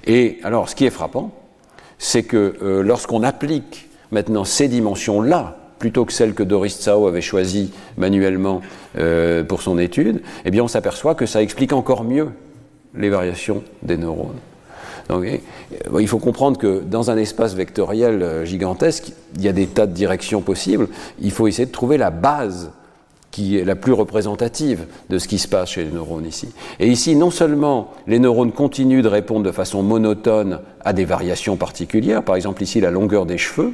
[0.06, 1.32] Et alors ce qui est frappant,
[1.97, 7.22] c'est que euh, lorsqu'on applique maintenant ces dimensions-là plutôt que celle que Doris Tsao avait
[7.22, 8.62] choisie manuellement
[8.97, 12.30] euh, pour son étude, eh bien on s'aperçoit que ça explique encore mieux
[12.95, 14.39] les variations des neurones.
[15.10, 15.26] Donc,
[15.99, 19.86] il faut comprendre que dans un espace vectoriel euh, gigantesque, il y a des tas
[19.86, 20.88] de directions possibles.
[21.20, 22.72] Il faut essayer de trouver la base
[23.34, 26.50] qui est la plus représentative de ce qui se passe chez les neurones ici.
[26.80, 31.58] Et ici, non seulement les neurones continuent de répondre de façon monotone à des variations
[31.58, 33.74] particulières, par exemple ici la longueur des cheveux,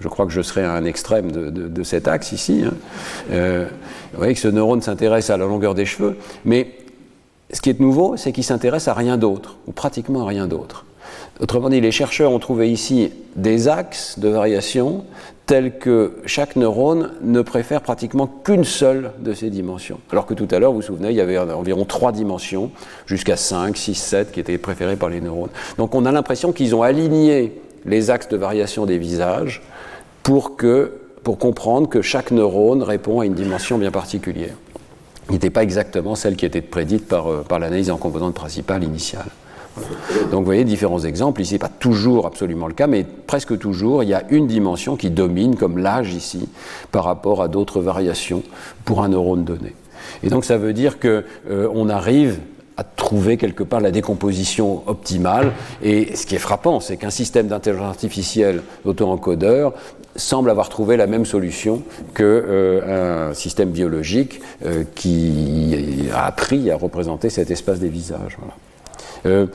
[0.00, 2.62] je crois que je serai à un extrême de, cet axe ici.
[2.66, 2.72] Hein.
[3.32, 3.66] Euh,
[4.12, 6.16] vous voyez que ce neurone s'intéresse à la longueur des cheveux,
[6.46, 6.72] mais
[7.52, 10.86] ce qui est nouveau, c'est qu'il s'intéresse à rien d'autre, ou pratiquement à rien d'autre.
[11.38, 15.04] Autrement dit, les chercheurs ont trouvé ici des axes de variation
[15.46, 20.00] tels que chaque neurone ne préfère pratiquement qu'une seule de ces dimensions.
[20.10, 22.72] Alors que tout à l'heure, vous vous souvenez, il y avait environ trois dimensions,
[23.06, 25.50] jusqu'à 5, 6, 7 qui étaient préférées par les neurones.
[25.78, 29.62] Donc on a l'impression qu'ils ont aligné les axes de variation des visages
[30.24, 30.92] pour, que,
[31.22, 34.54] pour comprendre que chaque neurone répond à une dimension bien particulière.
[35.28, 38.82] Il n'était pas exactement celle qui était prédite par, euh, par l'analyse en composante principale
[38.82, 39.26] initiale.
[40.30, 41.40] Donc vous voyez différents exemples.
[41.40, 45.10] Ici, pas toujours absolument le cas, mais presque toujours, il y a une dimension qui
[45.10, 46.48] domine, comme l'âge ici,
[46.92, 48.42] par rapport à d'autres variations
[48.84, 49.74] pour un neurone donné.
[50.22, 52.38] Et donc ça veut dire qu'on euh, on arrive
[52.76, 55.52] à trouver quelque part la décomposition optimale.
[55.82, 59.72] Et ce qui est frappant, c'est qu'un système d'intelligence artificielle auto-encodeur
[60.14, 61.82] semble avoir trouvé la même solution
[62.14, 68.36] qu'un euh, système biologique euh, qui a appris à représenter cet espace des visages.
[69.26, 69.46] Euh,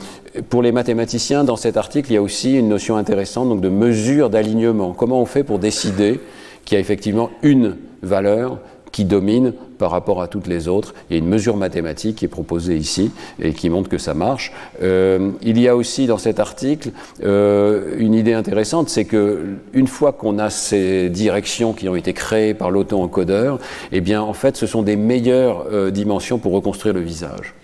[0.48, 3.68] pour les mathématiciens, dans cet article, il y a aussi une notion intéressante donc de
[3.68, 4.92] mesure d'alignement.
[4.92, 6.20] Comment on fait pour décider
[6.64, 8.58] qu'il y a effectivement une valeur
[8.92, 10.94] qui domine par rapport à toutes les autres?
[11.08, 13.10] Il y a une mesure mathématique qui est proposée ici
[13.40, 14.52] et qui montre que ça marche.
[14.82, 16.90] Euh, il y a aussi dans cet article
[17.24, 22.12] euh, une idée intéressante, c'est que une fois qu'on a ces directions qui ont été
[22.12, 23.58] créées par l'auto-encodeur,
[23.92, 27.54] eh bien en fait ce sont des meilleures dimensions pour reconstruire le visage.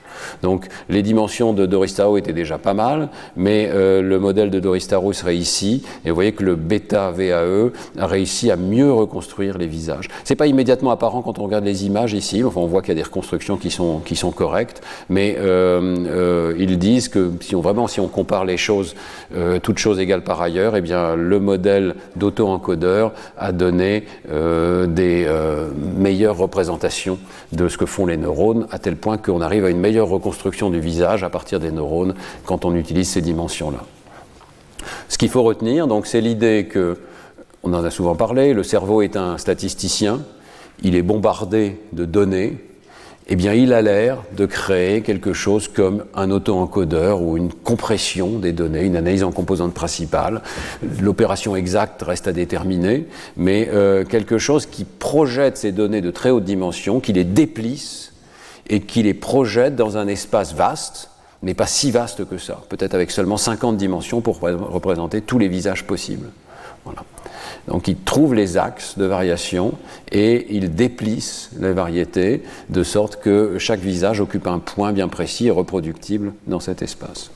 [0.42, 5.12] Donc les dimensions de Doristaro étaient déjà pas mal, mais euh, le modèle de Doristaro
[5.12, 9.66] serait ici, et vous voyez que le bêta VAE a réussi à mieux reconstruire les
[9.66, 10.08] visages.
[10.24, 12.92] C'est pas immédiatement apparent quand on regarde les images ici, enfin on voit qu'il y
[12.92, 17.54] a des reconstructions qui sont, qui sont correctes, mais euh, euh, ils disent que si
[17.54, 18.94] on, vraiment si on compare les choses,
[19.62, 25.26] toutes choses égales par ailleurs, eh bien le modèle d'auto-encodeur a donné des
[25.96, 27.18] meilleures représentations
[27.52, 30.70] de ce que font les neurones, à tel point qu'on arrive à une meilleure reconstruction
[30.70, 33.84] du visage à partir des neurones quand on utilise ces dimensions-là.
[35.08, 36.98] Ce qu'il faut retenir, donc, c'est l'idée que,
[37.62, 40.20] on en a souvent parlé, le cerveau est un statisticien,
[40.82, 42.58] il est bombardé de données,
[43.30, 48.38] eh bien, il a l'air de créer quelque chose comme un auto-encodeur ou une compression
[48.38, 50.40] des données, une analyse en composantes principales.
[51.00, 53.06] L'opération exacte reste à déterminer,
[53.36, 58.07] mais euh, quelque chose qui projette ces données de très haute dimension, qui les déplisse
[58.68, 61.10] et qui les projette dans un espace vaste,
[61.42, 65.48] mais pas si vaste que ça, peut-être avec seulement 50 dimensions pour représenter tous les
[65.48, 66.30] visages possibles.
[66.84, 67.04] Voilà.
[67.66, 69.74] Donc il trouve les axes de variation
[70.10, 75.48] et il déplisse les variétés de sorte que chaque visage occupe un point bien précis
[75.48, 77.30] et reproductible dans cet espace.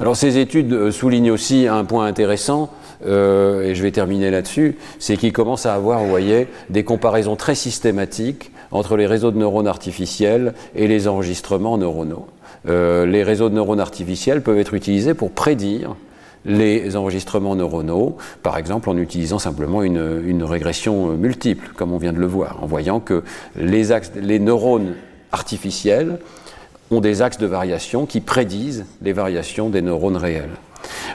[0.00, 2.70] Alors ces études euh, soulignent aussi un point intéressant,
[3.04, 7.36] euh, et je vais terminer là-dessus, c'est qu'il commence à avoir, vous voyez, des comparaisons
[7.36, 12.26] très systématiques entre les réseaux de neurones artificiels et les enregistrements neuronaux.
[12.68, 15.94] Euh, les réseaux de neurones artificiels peuvent être utilisés pour prédire
[16.44, 22.18] les enregistrements neuronaux, par exemple en utilisant simplement une, régression multiple, comme on vient de
[22.18, 23.22] le voir, en voyant que
[23.56, 24.94] les, les neurones
[25.30, 26.18] artificiels
[26.90, 30.50] ont des axes de variation qui prédisent les variations des neurones réels.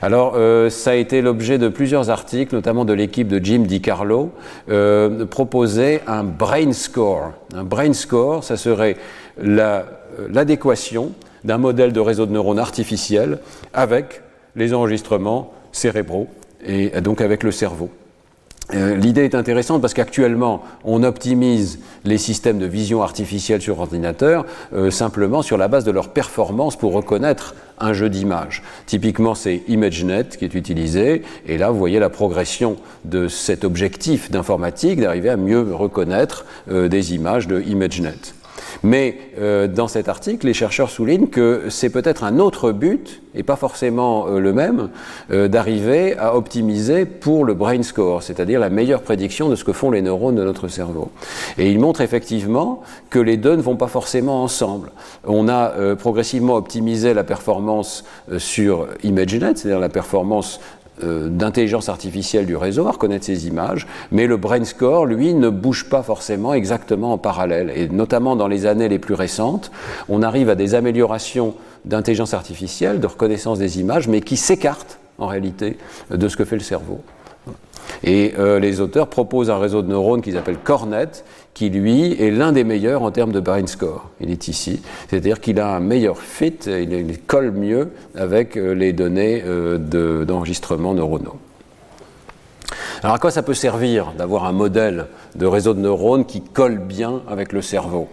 [0.01, 4.31] Alors, euh, ça a été l'objet de plusieurs articles, notamment de l'équipe de Jim DiCarlo,
[4.69, 7.31] euh, proposer un brain score.
[7.55, 8.97] Un brain score, ça serait
[9.43, 9.83] euh,
[10.29, 11.11] l'adéquation
[11.43, 13.39] d'un modèle de réseau de neurones artificiel
[13.73, 14.21] avec
[14.55, 16.27] les enregistrements cérébraux
[16.65, 17.89] et donc avec le cerveau.
[18.73, 24.45] Euh, l'idée est intéressante parce qu'actuellement, on optimise les systèmes de vision artificielle sur ordinateur
[24.73, 28.63] euh, simplement sur la base de leur performance pour reconnaître un jeu d'images.
[28.85, 34.31] Typiquement, c'est ImageNet qui est utilisé, et là, vous voyez la progression de cet objectif
[34.31, 38.33] d'informatique d'arriver à mieux reconnaître euh, des images de ImageNet.
[38.83, 43.43] Mais euh, dans cet article, les chercheurs soulignent que c'est peut-être un autre but, et
[43.43, 44.89] pas forcément euh, le même,
[45.31, 49.73] euh, d'arriver à optimiser pour le brain score, c'est-à-dire la meilleure prédiction de ce que
[49.73, 51.09] font les neurones de notre cerveau.
[51.57, 54.91] Et ils montrent effectivement que les deux ne vont pas forcément ensemble.
[55.25, 58.03] On a progressivement optimisé la performance
[58.37, 60.59] sur ImageNet, c'est-à-dire la performance
[61.01, 65.89] d'intelligence artificielle du réseau à reconnaître ces images, mais le brain score, lui, ne bouge
[65.89, 67.71] pas forcément exactement en parallèle.
[67.75, 69.71] Et notamment dans les années les plus récentes,
[70.09, 71.53] on arrive à des améliorations
[71.85, 75.77] d'intelligence artificielle, de reconnaissance des images, mais qui s'écartent en réalité
[76.11, 77.01] de ce que fait le cerveau.
[78.03, 81.23] Et euh, les auteurs proposent un réseau de neurones qu'ils appellent Cornet,
[81.57, 84.11] qui lui est l'un des meilleurs en termes de brain score.
[84.21, 84.79] Il est ici,
[85.09, 89.79] c'est-à-dire qu'il a un meilleur fit, il, colle mieux avec euh, les données euh,
[90.23, 91.37] d'enregistrement neuronaux.
[93.01, 96.77] Alors à quoi ça peut servir d'avoir un modèle de réseau de neurones qui colle
[96.77, 98.07] bien avec le cerveau?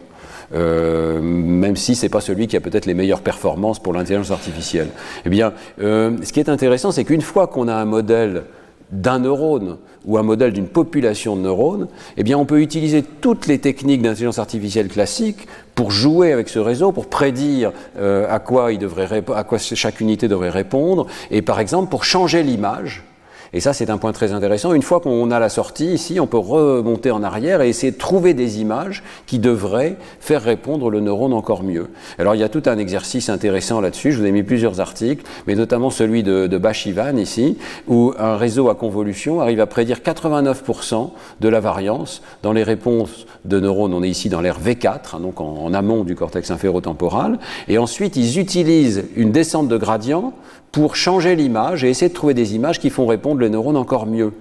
[0.52, 4.88] Même si ce n'est pas celui qui a peut-être les meilleures performances pour l'intelligence artificielle.
[5.24, 8.44] Eh bien, ce qui est intéressant, c'est qu'une fois qu'on a un modèle
[8.94, 9.76] d'un neurone
[10.06, 14.02] ou un modèle d'une population de neurones, eh bien on peut utiliser toutes les techniques
[14.02, 18.70] d'intelligence artificielle classique pour jouer avec ce réseau, pour prédire euh, à quoi
[19.58, 23.04] chaque unité devrait répondre, et par exemple pour changer l'image
[23.54, 24.74] et ça, c'est un point très intéressant.
[24.74, 27.96] Une fois qu'on a la sortie, ici, on peut remonter en arrière et essayer de
[27.96, 31.90] trouver des images qui devraient faire répondre le neurone encore mieux.
[32.18, 34.10] Alors, il y a tout un exercice intéressant là-dessus.
[34.10, 38.36] Je vous ai mis plusieurs articles, mais notamment celui de, de Bashivan ici, où un
[38.36, 43.94] réseau à convolution arrive à prédire 89% de la variance dans les réponses de neurones.
[43.94, 47.38] On est ici dans l'ère V4, hein, donc en, en amont du cortex inférotemporal.
[47.68, 50.32] Et ensuite, ils utilisent une descente de gradient
[50.74, 54.06] pour changer l'image et essayer de trouver des images qui font répondre les neurones encore
[54.06, 54.32] mieux.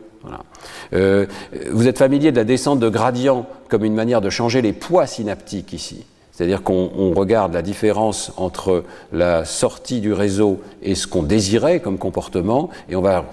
[0.94, 1.28] Euh,
[1.72, 5.06] vous êtes familier de la descente de gradient comme une manière de changer les poids
[5.06, 6.06] synaptiques ici.
[6.32, 12.00] C'est-à-dire qu'on regarde la différence entre la sortie du réseau et ce qu'on désirait comme
[12.00, 13.26] comportement, et on va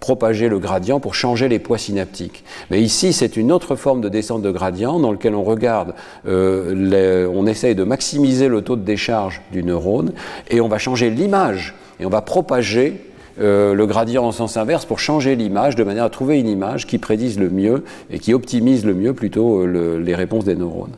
[0.00, 2.44] propager le gradient pour changer les poids synaptiques.
[2.70, 5.94] Mais ici, c'est une autre forme de descente de gradient dans lequel on regarde,
[6.28, 10.12] euh, on essaye de maximiser le taux de décharge du neurone,
[10.50, 13.00] et on va changer l'image et on va propager
[13.40, 16.86] euh, le gradient en sens inverse pour changer l'image de manière à trouver une image
[16.86, 20.96] qui prédise le mieux et qui optimise le mieux plutôt euh, les réponses des neurones.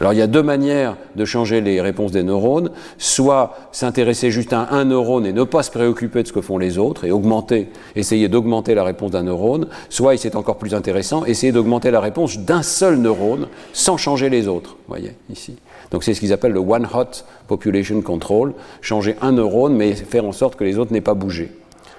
[0.00, 4.52] Alors il y a deux manières de changer les réponses des neurones, soit s'intéresser juste
[4.52, 7.10] à un neurone et ne pas se préoccuper de ce que font les autres et
[7.10, 11.90] augmenter, essayer d'augmenter la réponse d'un neurone, soit, et c'est encore plus intéressant, essayer d'augmenter
[11.90, 14.76] la réponse d'un seul neurone sans changer les autres.
[14.88, 15.56] Voyez ici.
[15.90, 20.24] Donc c'est ce qu'ils appellent le one hot population control, changer un neurone mais faire
[20.24, 21.50] en sorte que les autres n'aient pas bougé.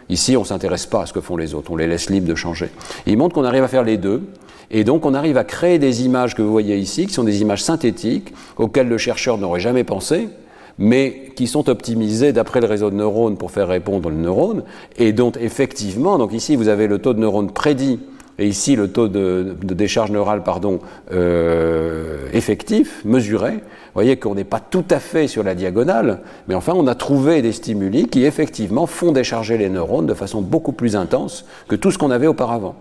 [0.09, 2.27] Ici, on ne s'intéresse pas à ce que font les autres, on les laisse libres
[2.27, 2.69] de changer.
[3.07, 4.23] il montre qu'on arrive à faire les deux,
[4.71, 7.41] et donc on arrive à créer des images que vous voyez ici, qui sont des
[7.41, 10.29] images synthétiques, auxquelles le chercheur n'aurait jamais pensé,
[10.77, 14.63] mais qui sont optimisées d'après le réseau de neurones pour faire répondre le neurone,
[14.97, 17.99] et dont effectivement, donc ici vous avez le taux de neurones prédit
[18.37, 20.79] et ici le taux de, décharge neurale pardon,
[21.13, 23.61] euh, effectif, mesuré,
[23.95, 27.41] voyez qu'on n'est pas tout à fait sur la diagonale, mais enfin on a trouvé
[27.41, 31.91] des stimuli qui effectivement font décharger les neurones de façon beaucoup plus intense que tout
[31.91, 32.75] ce qu'on avait auparavant.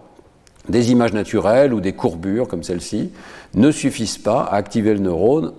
[0.69, 3.13] Des images naturelles ou des courbures comme celle-ci
[3.55, 5.53] ne suffisent pas à activer le neurone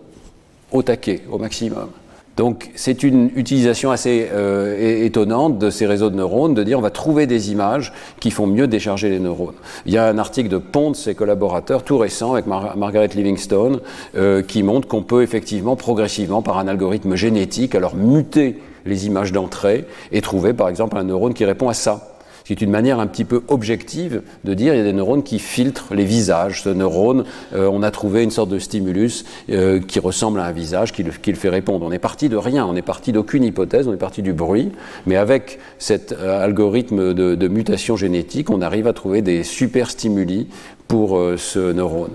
[0.71, 1.89] au taquet, au maximum.
[2.37, 6.81] Donc c'est une utilisation assez euh, étonnante de ces réseaux de neurones, de dire on
[6.81, 9.55] va trouver des images qui font mieux décharger les neurones.
[9.85, 13.79] Il y a un article de Pont, ses collaborateurs, tout récent, avec Margaret Livingstone,
[14.17, 19.31] euh, qui montre qu'on peut effectivement, progressivement, par un algorithme génétique, alors muter les images
[19.31, 22.14] d'entrée et trouver par exemple un neurone qui répond à ça.
[22.47, 25.39] C'est une manière un petit peu objective de dire il y a des neurones qui
[25.39, 26.61] filtrent les visages.
[26.61, 27.25] Ce neurone,
[27.55, 31.01] euh, on a trouvé une sorte de stimulus euh, qui ressemble à un visage, qui
[31.01, 31.83] le, fait répondre.
[31.87, 34.71] On est parti de rien, on est parti d'aucune hypothèse, on est parti du bruit,
[35.07, 40.47] mais avec cet euh, algorithme de, mutation génétique, on arrive à trouver des super stimuli
[40.87, 42.11] pour ce neurone.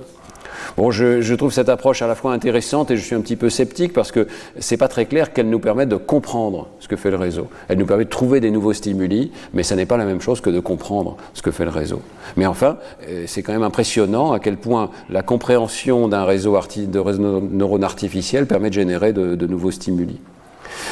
[0.77, 3.51] Bon, je, trouve cette approche à la fois intéressante et je suis un petit peu
[3.51, 4.27] sceptique parce que
[4.59, 7.49] c'est pas très clair qu'elle nous permette de comprendre ce que fait le réseau.
[7.69, 10.41] Elle nous permet de trouver des nouveaux stimuli, mais ça n'est pas la même chose
[10.41, 12.03] que de comprendre ce que fait le réseau.
[12.37, 17.41] Mais enfin, euh, c'est quand même impressionnant à quel point la compréhension d'un réseau de
[17.53, 20.21] neurones artificiels permet de générer de nouveaux stimuli.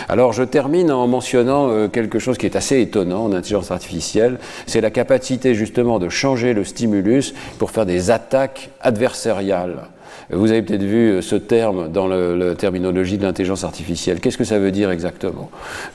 [0.09, 4.39] Alors je termine en mentionnant euh, quelque chose qui est assez étonnant en intelligence artificielle,
[4.67, 9.89] c'est la capacité justement de changer le stimulus pour faire des attaques adversariales.
[10.31, 14.21] Vous avez peut-être vu euh, ce terme dans la terminologie de l'intelligence artificielle.
[14.21, 15.51] Qu'est-ce que ça veut dire exactement?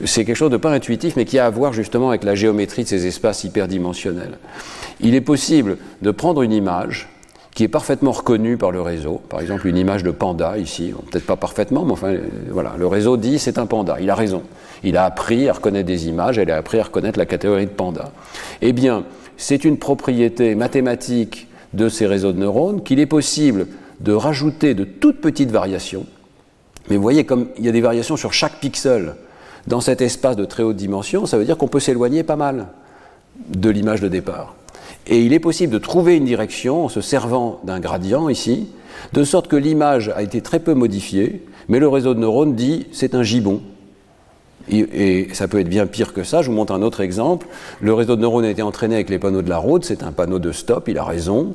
[0.06, 2.84] C'est quelque chose de pas intuitif, mais qui a à voir justement avec la géométrie
[2.84, 4.38] de ces espaces hyperdimensionnels.
[5.02, 7.10] Il est possible de prendre une image,
[7.54, 9.22] qui est parfaitement reconnu par le réseau.
[9.30, 12.88] Par exemple, une image de panda ici, peut-être pas parfaitement, mais enfin, euh, voilà, le
[12.88, 13.98] réseau dit c'est un panda.
[14.00, 14.44] Il a raison.
[14.84, 17.72] Il a appris à reconnaître des images, il a appris à reconnaître la catégorie de
[17.72, 18.12] panda.
[18.62, 19.04] Eh bien,
[19.38, 23.68] c'est une propriété mathématique de ces réseaux de neurones qu'il est possible
[24.00, 26.06] de rajouter de toutes petites variations.
[26.90, 29.16] Mais vous voyez, comme il y a des variations sur chaque pixel
[29.68, 32.68] dans cet espace de très haute dimension, ça veut dire qu'on peut s'éloigner pas mal
[33.50, 34.56] de l'image de départ.
[35.08, 38.68] Et il est possible de trouver une direction en se servant d'un gradient ici,
[39.12, 42.88] de sorte que l'image a été très peu modifiée, mais le réseau de neurones dit
[42.92, 43.62] c'est un gibbon.
[44.70, 46.42] Et, ça peut être bien pire que ça.
[46.42, 47.48] Je vous montre un autre exemple.
[47.82, 49.84] Le réseau de neurones a été entraîné avec les panneaux de la route.
[49.84, 51.54] C'est un panneau de stop, il a raison.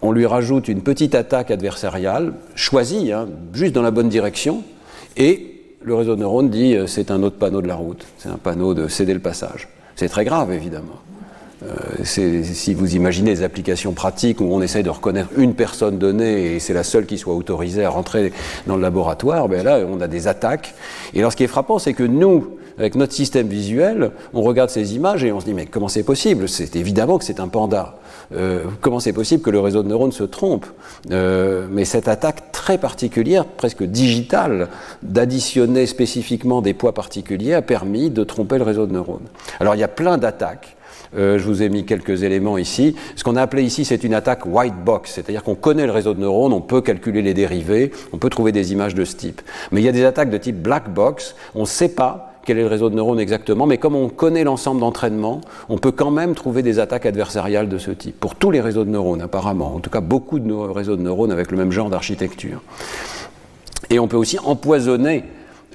[0.00, 4.62] On lui rajoute une petite attaque adversariale, choisie, hein, juste dans la bonne direction.
[5.16, 8.04] Et le réseau de neurones dit euh, c'est un autre panneau de la route.
[8.18, 9.68] C'est un panneau de céder le passage.
[9.94, 11.00] C'est très grave, évidemment.
[11.64, 16.54] Euh, si vous imaginez des applications pratiques où on essaye de reconnaître une personne donnée
[16.54, 18.32] et c'est la seule qui soit autorisée à rentrer
[18.66, 20.74] dans le laboratoire, ben là on a des attaques.
[21.14, 24.70] Et alors ce qui est frappant, c'est que nous, avec notre système visuel, on regarde
[24.70, 26.48] ces images et on se dit mais comment c'est possible?
[26.48, 27.96] C'est évidemment que c'est un panda.
[28.34, 30.66] Euh, comment c'est possible que le réseau de neurones se trompe?
[31.10, 34.68] Euh, Mais cette attaque très particulière, presque digitale,
[35.02, 39.28] d'additionner spécifiquement des poids particuliers a permis de tromper le réseau de neurones.
[39.60, 40.76] Alors il y a plein d'attaques
[41.16, 42.96] euh, je vous ai mis quelques éléments ici.
[43.16, 46.14] Ce qu'on a appelé ici, c'est une attaque white box, c'est-à-dire qu'on connaît le réseau
[46.14, 49.42] de neurones, on peut calculer les dérivés, on peut trouver des images de ce type.
[49.70, 52.58] Mais il y a des attaques de type black box, on ne sait pas quel
[52.58, 56.10] est le réseau de neurones exactement, mais comme on connaît l'ensemble d'entraînement, on peut quand
[56.10, 59.74] même trouver des attaques adversariales de ce type, pour tous les réseaux de neurones apparemment,
[59.74, 62.60] en tout cas beaucoup de réseaux de neurones avec le même genre d'architecture.
[63.90, 65.24] Et on peut aussi empoisonner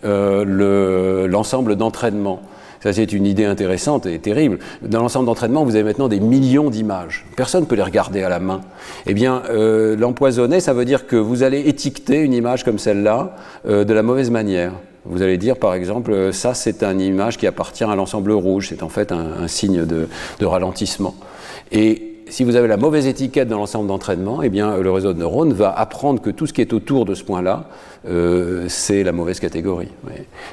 [0.03, 2.41] euh, l'ensemble d'entraînement.
[2.81, 4.59] Ça, c'est une idée intéressante et terrible.
[4.81, 7.25] Dans l'ensemble d'entraînement, vous avez maintenant des millions d'images.
[7.35, 8.61] Personne ne peut les regarder à la main.
[9.05, 13.35] Eh bien, euh, l'empoisonner, ça veut dire que vous allez étiqueter une image comme celle-là
[13.67, 14.73] euh, de la mauvaise manière.
[15.05, 18.67] Vous allez dire, par exemple, euh, ça, c'est une image qui appartient à l'ensemble rouge.
[18.69, 20.07] C'est en fait un, signe de,
[20.39, 21.15] de ralentissement.
[21.71, 25.19] Et si vous avez la mauvaise étiquette dans l'ensemble d'entraînement, eh bien, le réseau de
[25.19, 27.65] neurones va apprendre que tout ce qui est autour de ce point-là,
[28.07, 29.89] euh, c'est la mauvaise catégorie.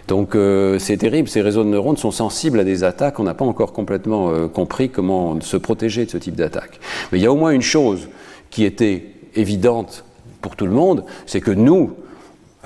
[0.08, 3.34] Donc euh, c'est terrible, ces réseaux de neurones sont sensibles à des attaques, on n'a
[3.34, 6.80] pas encore complètement euh, compris comment se protéger de ce type d'attaque.
[7.10, 8.08] Mais il y a au moins une chose
[8.50, 10.04] qui était évidente
[10.40, 11.92] pour tout le monde, c'est que nous,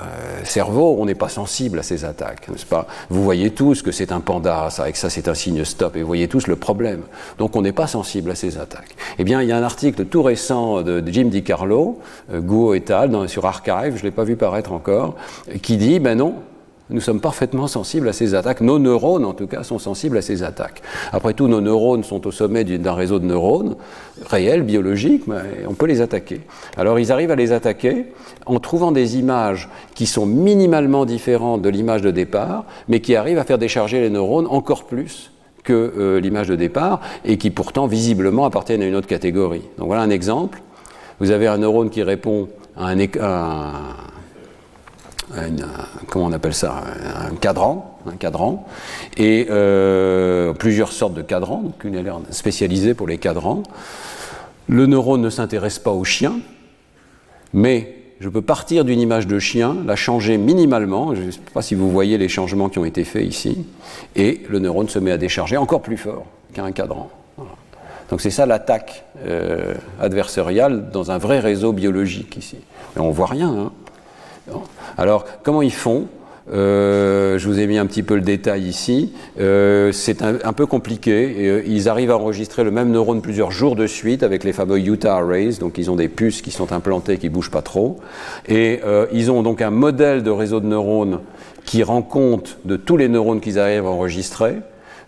[0.01, 2.87] euh, cerveau, on n'est pas sensible à ces attaques, n'est-ce pas?
[3.11, 5.97] Vous voyez tous que c'est un panda, ça, et que ça c'est un signe stop,
[5.97, 7.03] et vous voyez tous le problème.
[7.39, 8.97] Donc on n'est pas sensible à ces attaques.
[9.19, 11.99] Eh bien, il y a un article tout récent de, Jim DiCarlo,
[12.33, 15.17] euh, Guo et al., sur Archive, je ne l'ai pas vu paraître encore,
[15.63, 16.35] qui dit, ben non,
[16.91, 18.61] nous sommes parfaitement sensibles à ces attaques.
[18.61, 20.83] Nos neurones, en tout cas, sont sensibles à ces attaques.
[21.13, 23.77] Après tout, nos neurones sont au sommet d'un réseau de neurones
[24.27, 26.41] réels, biologiques, mais on peut les attaquer.
[26.77, 28.07] Alors, ils arrivent à les attaquer
[28.47, 33.39] en trouvant des images qui sont minimalement différentes de l'image de départ, mais qui arrivent
[33.39, 35.31] à faire décharger les neurones encore plus
[35.65, 39.63] que euh, l'image de départ, et qui pourtant, visiblement, appartiennent à une autre catégorie.
[39.77, 40.63] Donc voilà un exemple.
[41.21, 43.73] Vous avez un neurone qui répond à un, un
[46.09, 46.83] comment on appelle ça,
[47.29, 48.67] un cadran, un cadran,
[49.17, 53.63] et euh, plusieurs sortes de cadrans, donc une l'air spécialisée pour les cadrans.
[54.69, 56.35] Le neurone ne s'intéresse pas au chien,
[57.53, 61.63] mais je peux partir d'une image de chien, la changer minimalement, je ne sais pas
[61.63, 63.67] si vous voyez les changements qui ont été faits ici,
[64.17, 67.11] et le neurone se met à décharger encore plus fort qu'un cadran.
[68.11, 72.57] Donc c'est ça l'attaque euh, adversariale dans un vrai réseau biologique ici.
[72.97, 73.51] Et on voit rien.
[73.51, 73.73] Hein.
[74.97, 76.07] Alors, comment ils font
[76.51, 79.13] je vous ai mis un petit peu le détail ici.
[79.37, 81.63] c'est un, peu compliqué.
[81.67, 85.17] ils arrivent à enregistrer le même neurone plusieurs jours de suite avec les fameux Utah
[85.17, 85.59] Arrays.
[85.61, 87.99] Donc ils ont des puces qui sont implantées, qui bougent pas trop.
[88.49, 88.81] Et
[89.13, 91.21] ils ont donc un modèle de réseau de neurones
[91.67, 94.55] qui rend compte de tous les neurones qu'ils arrivent à enregistrer.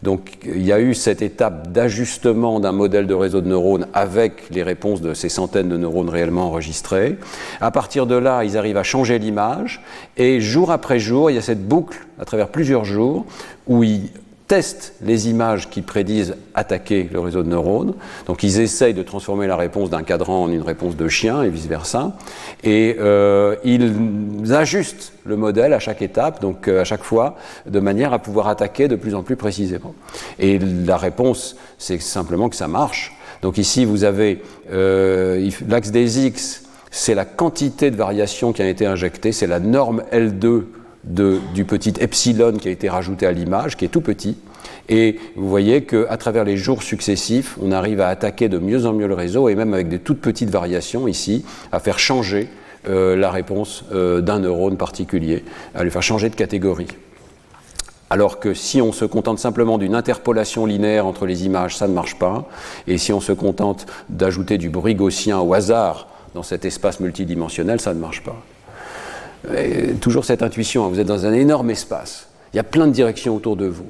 [0.03, 4.49] Donc il y a eu cette étape d'ajustement d'un modèle de réseau de neurones avec
[4.51, 7.19] les réponses de ces centaines de neurones réellement enregistrés.
[7.61, 9.83] À partir de là, ils arrivent à changer l'image
[10.17, 13.27] et jour après jour, il y a cette boucle à travers plusieurs jours
[13.67, 14.11] où ils
[14.51, 17.95] testent les images qui prédisent attaquer le réseau de neurones.
[18.27, 21.49] Donc ils essayent de transformer la réponse d'un cadran en une réponse de chien et
[21.51, 22.17] vice-versa.
[22.65, 27.37] Et euh, ils ajustent le modèle à chaque étape, donc euh, à chaque fois,
[27.67, 29.95] de manière à pouvoir attaquer de plus en plus précisément.
[30.41, 33.17] Et la réponse, c'est simplement que ça marche.
[33.43, 38.69] Donc ici, vous avez euh, l'axe des X, c'est la quantité de variations qui a
[38.69, 40.65] été injectée, c'est la norme L2
[41.05, 44.37] du petit epsilon qui a été rajouté à l'image, qui est tout petit.
[44.89, 48.93] Et vous voyez qu'à travers les jours successifs, on arrive à attaquer de mieux en
[48.93, 52.49] mieux le réseau, et même avec des toutes petites variations ici, à faire changer
[52.89, 55.45] euh, la réponse euh, d'un neurone particulier,
[55.75, 56.89] à lui faire changer de catégorie.
[58.11, 61.95] Alors que si on se contente simplement d'une interpolation linéaire entre les images, ça ne
[61.95, 62.49] marche pas.
[62.89, 67.81] Et si on se contente d'ajouter du bruit gaussien au hasard dans cet espace multidimensionnel,
[67.81, 68.43] ça ne marche pas
[70.01, 72.93] toujours cette intuition, hein, vous êtes dans un énorme espace, il y a plein de
[72.93, 73.87] directions autour de vous.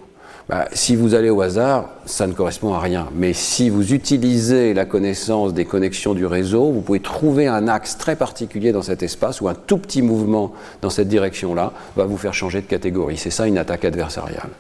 [0.51, 3.07] Bah, si vous allez au hasard, ça ne correspond à rien.
[3.15, 7.97] Mais si vous utilisez la connaissance des connexions du réseau, vous pouvez trouver un axe
[7.97, 10.53] très particulier dans cet espace ou un tout petit mouvement
[10.83, 13.17] dans cette direction-là va vous faire changer de catégorie.
[13.17, 14.51] C'est ça une attaque adversariale.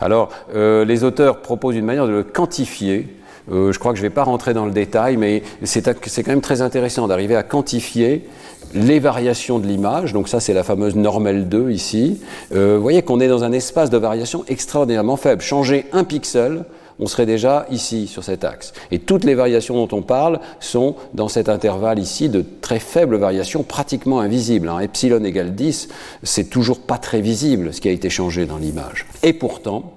[0.00, 3.08] Alors, euh, les auteurs proposent une manière de le quantifier.
[3.50, 6.26] Euh, je crois que je ne vais pas rentrer dans le détail, mais c'est quand
[6.28, 8.26] même très intéressant d'arriver à quantifier
[8.74, 12.20] les variations de l'image, donc ça c'est la fameuse normale 2 ici,
[12.54, 15.40] euh, vous voyez qu'on est dans un espace de variation extraordinairement faible.
[15.40, 16.64] Changer un pixel,
[16.98, 18.72] on serait déjà ici, sur cet axe.
[18.90, 23.16] Et toutes les variations dont on parle sont dans cet intervalle ici de très faibles
[23.16, 24.68] variations, pratiquement invisibles.
[24.68, 24.80] Hein.
[24.80, 25.88] Epsilon égale 10,
[26.22, 29.06] c'est toujours pas très visible ce qui a été changé dans l'image.
[29.22, 29.92] Et pourtant,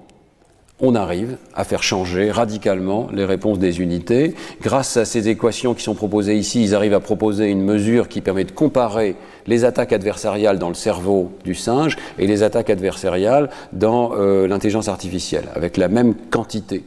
[0.80, 4.34] on arrive à faire changer radicalement les réponses des unités.
[4.62, 8.20] Grâce à ces équations qui sont proposées ici, ils arrivent à proposer une mesure qui
[8.20, 9.16] permet de comparer
[9.46, 14.88] les attaques adversariales dans le cerveau du singe et les attaques adversariales dans euh, l'intelligence
[14.88, 16.84] artificielle, avec la même quantité.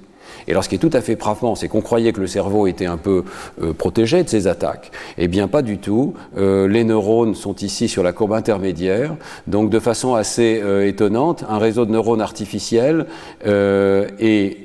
[0.47, 2.67] Et alors, ce qui est tout à fait frappant, c'est qu'on croyait que le cerveau
[2.67, 3.23] était un peu
[3.61, 4.91] euh, protégé de ces attaques.
[5.17, 6.13] Eh bien, pas du tout.
[6.37, 9.15] Euh, les neurones sont ici sur la courbe intermédiaire.
[9.47, 13.05] Donc, de façon assez euh, étonnante, un réseau de neurones artificiels
[13.45, 14.57] et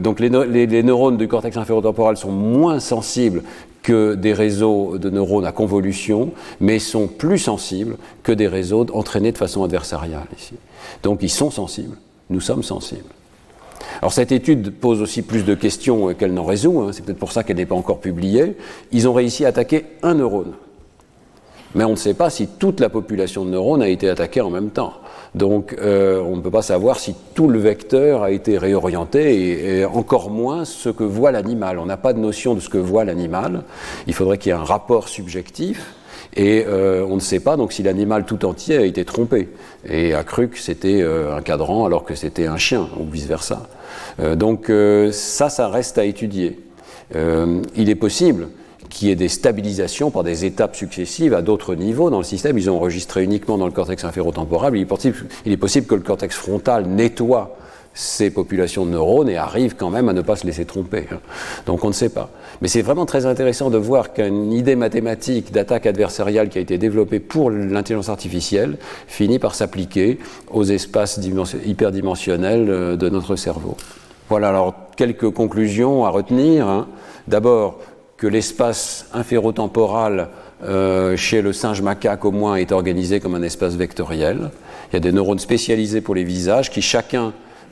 [0.00, 3.42] donc les, les, neurones du cortex inférotemporal sont moins sensibles
[3.82, 9.32] que des réseaux de neurones à convolution, mais sont plus sensibles que des réseaux entraînés
[9.32, 10.54] de façon adversariale ici.
[11.02, 11.96] Donc ils sont sensibles,
[12.30, 13.04] nous sommes sensibles.
[14.00, 16.90] Alors cette étude pose aussi plus de questions qu'elle n'en résout, hein.
[16.92, 18.56] c'est peut-être pour ça qu'elle n'est pas encore publiée.
[18.90, 20.52] Ils ont réussi à attaquer un neurone.
[21.74, 24.50] Mais on ne sait pas si toute la population de neurones a été attaquée en
[24.50, 24.92] même temps.
[25.34, 29.84] Donc euh, on ne peut pas savoir si tout le vecteur a été réorienté et,
[29.84, 31.78] encore moins ce que voit l'animal.
[31.78, 33.62] On n'a pas de notion de ce que voit l'animal.
[34.06, 35.94] Il faudrait qu'il y ait un rapport subjectif.
[36.34, 39.50] Et euh, on ne sait pas donc si l'animal tout entier a été trompé
[39.86, 43.26] et a cru que c'était euh, un cadran alors que c'était un chien ou vice
[43.26, 43.68] versa.
[44.20, 46.58] Euh, donc euh, ça, ça reste à étudier.
[47.14, 48.48] Euh, il est possible
[48.88, 52.56] qu'il y ait des stabilisations par des étapes successives à d'autres niveaux dans le système.
[52.58, 54.74] Ils ont enregistré uniquement dans le cortex inférotemporal.
[54.76, 57.56] Il est possible, il est possible que le cortex frontal nettoie
[57.94, 61.06] ces populations de neurones et arrive quand même à ne pas se laisser tromper.
[61.66, 62.30] Donc on ne sait pas.
[62.62, 66.78] Mais c'est vraiment très intéressant de voir qu'une idée mathématique d'attaque adversariale qui a été
[66.78, 68.78] développée pour l'intelligence artificielle
[69.08, 71.20] finit par s'appliquer aux espaces
[71.66, 73.76] hyperdimensionnels de notre cerveau.
[74.28, 76.68] Voilà alors quelques conclusions à retenir.
[76.68, 76.86] Hein.
[77.26, 77.80] D'abord,
[78.16, 80.28] que l'espace inférotemporal
[80.62, 84.52] euh, chez le singe macaque au moins est organisé comme un espace vectoriel.
[84.90, 87.30] Il y a des neurones spécialisés pour les visages qui chacun euh,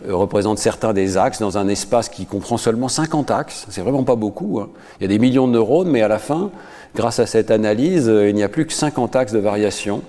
[0.08, 3.66] représente certains des axes dans un espace qui comprend seulement 50 axes.
[3.68, 4.60] C'est vraiment pas beaucoup.
[4.60, 4.70] Hein.
[4.98, 6.50] Il y a des millions de neurones, mais à la fin,
[6.94, 10.02] grâce à cette analyse, euh, il n'y a plus que 50 axes de variation.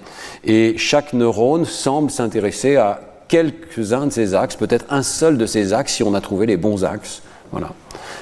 [0.43, 5.73] Et chaque neurone semble s'intéresser à quelques-uns de ces axes, peut-être un seul de ces
[5.73, 7.21] axes si on a trouvé les bons axes.
[7.51, 7.71] Voilà.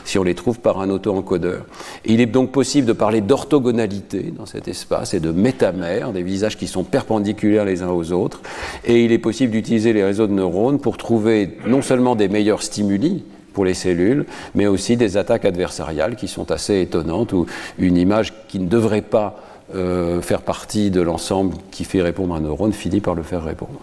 [0.05, 1.65] Si on les trouve par un auto-encodeur.
[2.05, 6.57] Il est donc possible de parler d'orthogonalité dans cet espace et de métamère, des visages
[6.57, 8.41] qui sont perpendiculaires les uns aux autres.
[8.85, 12.63] Et il est possible d'utiliser les réseaux de neurones pour trouver non seulement des meilleurs
[12.63, 14.25] stimuli, pour les cellules,
[14.55, 17.45] mais aussi des attaques adversariales qui sont assez étonnantes, ou
[17.77, 19.37] une image qui ne devrait pas
[20.21, 23.79] faire partie de l'ensemble qui fait répondre un neurone finit par le faire répondre.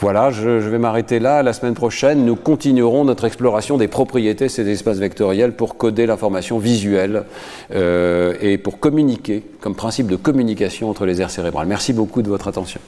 [0.00, 1.42] Voilà, je, vais m'arrêter là.
[1.42, 6.06] La semaine prochaine, nous continuerons notre exploration des propriétés de ces espaces vectoriels pour coder
[6.06, 7.24] l'information visuelle
[7.72, 11.68] euh, et pour communiquer, comme principe de communication entre les aires cérébrales.
[11.68, 12.80] Merci beaucoup de votre attention.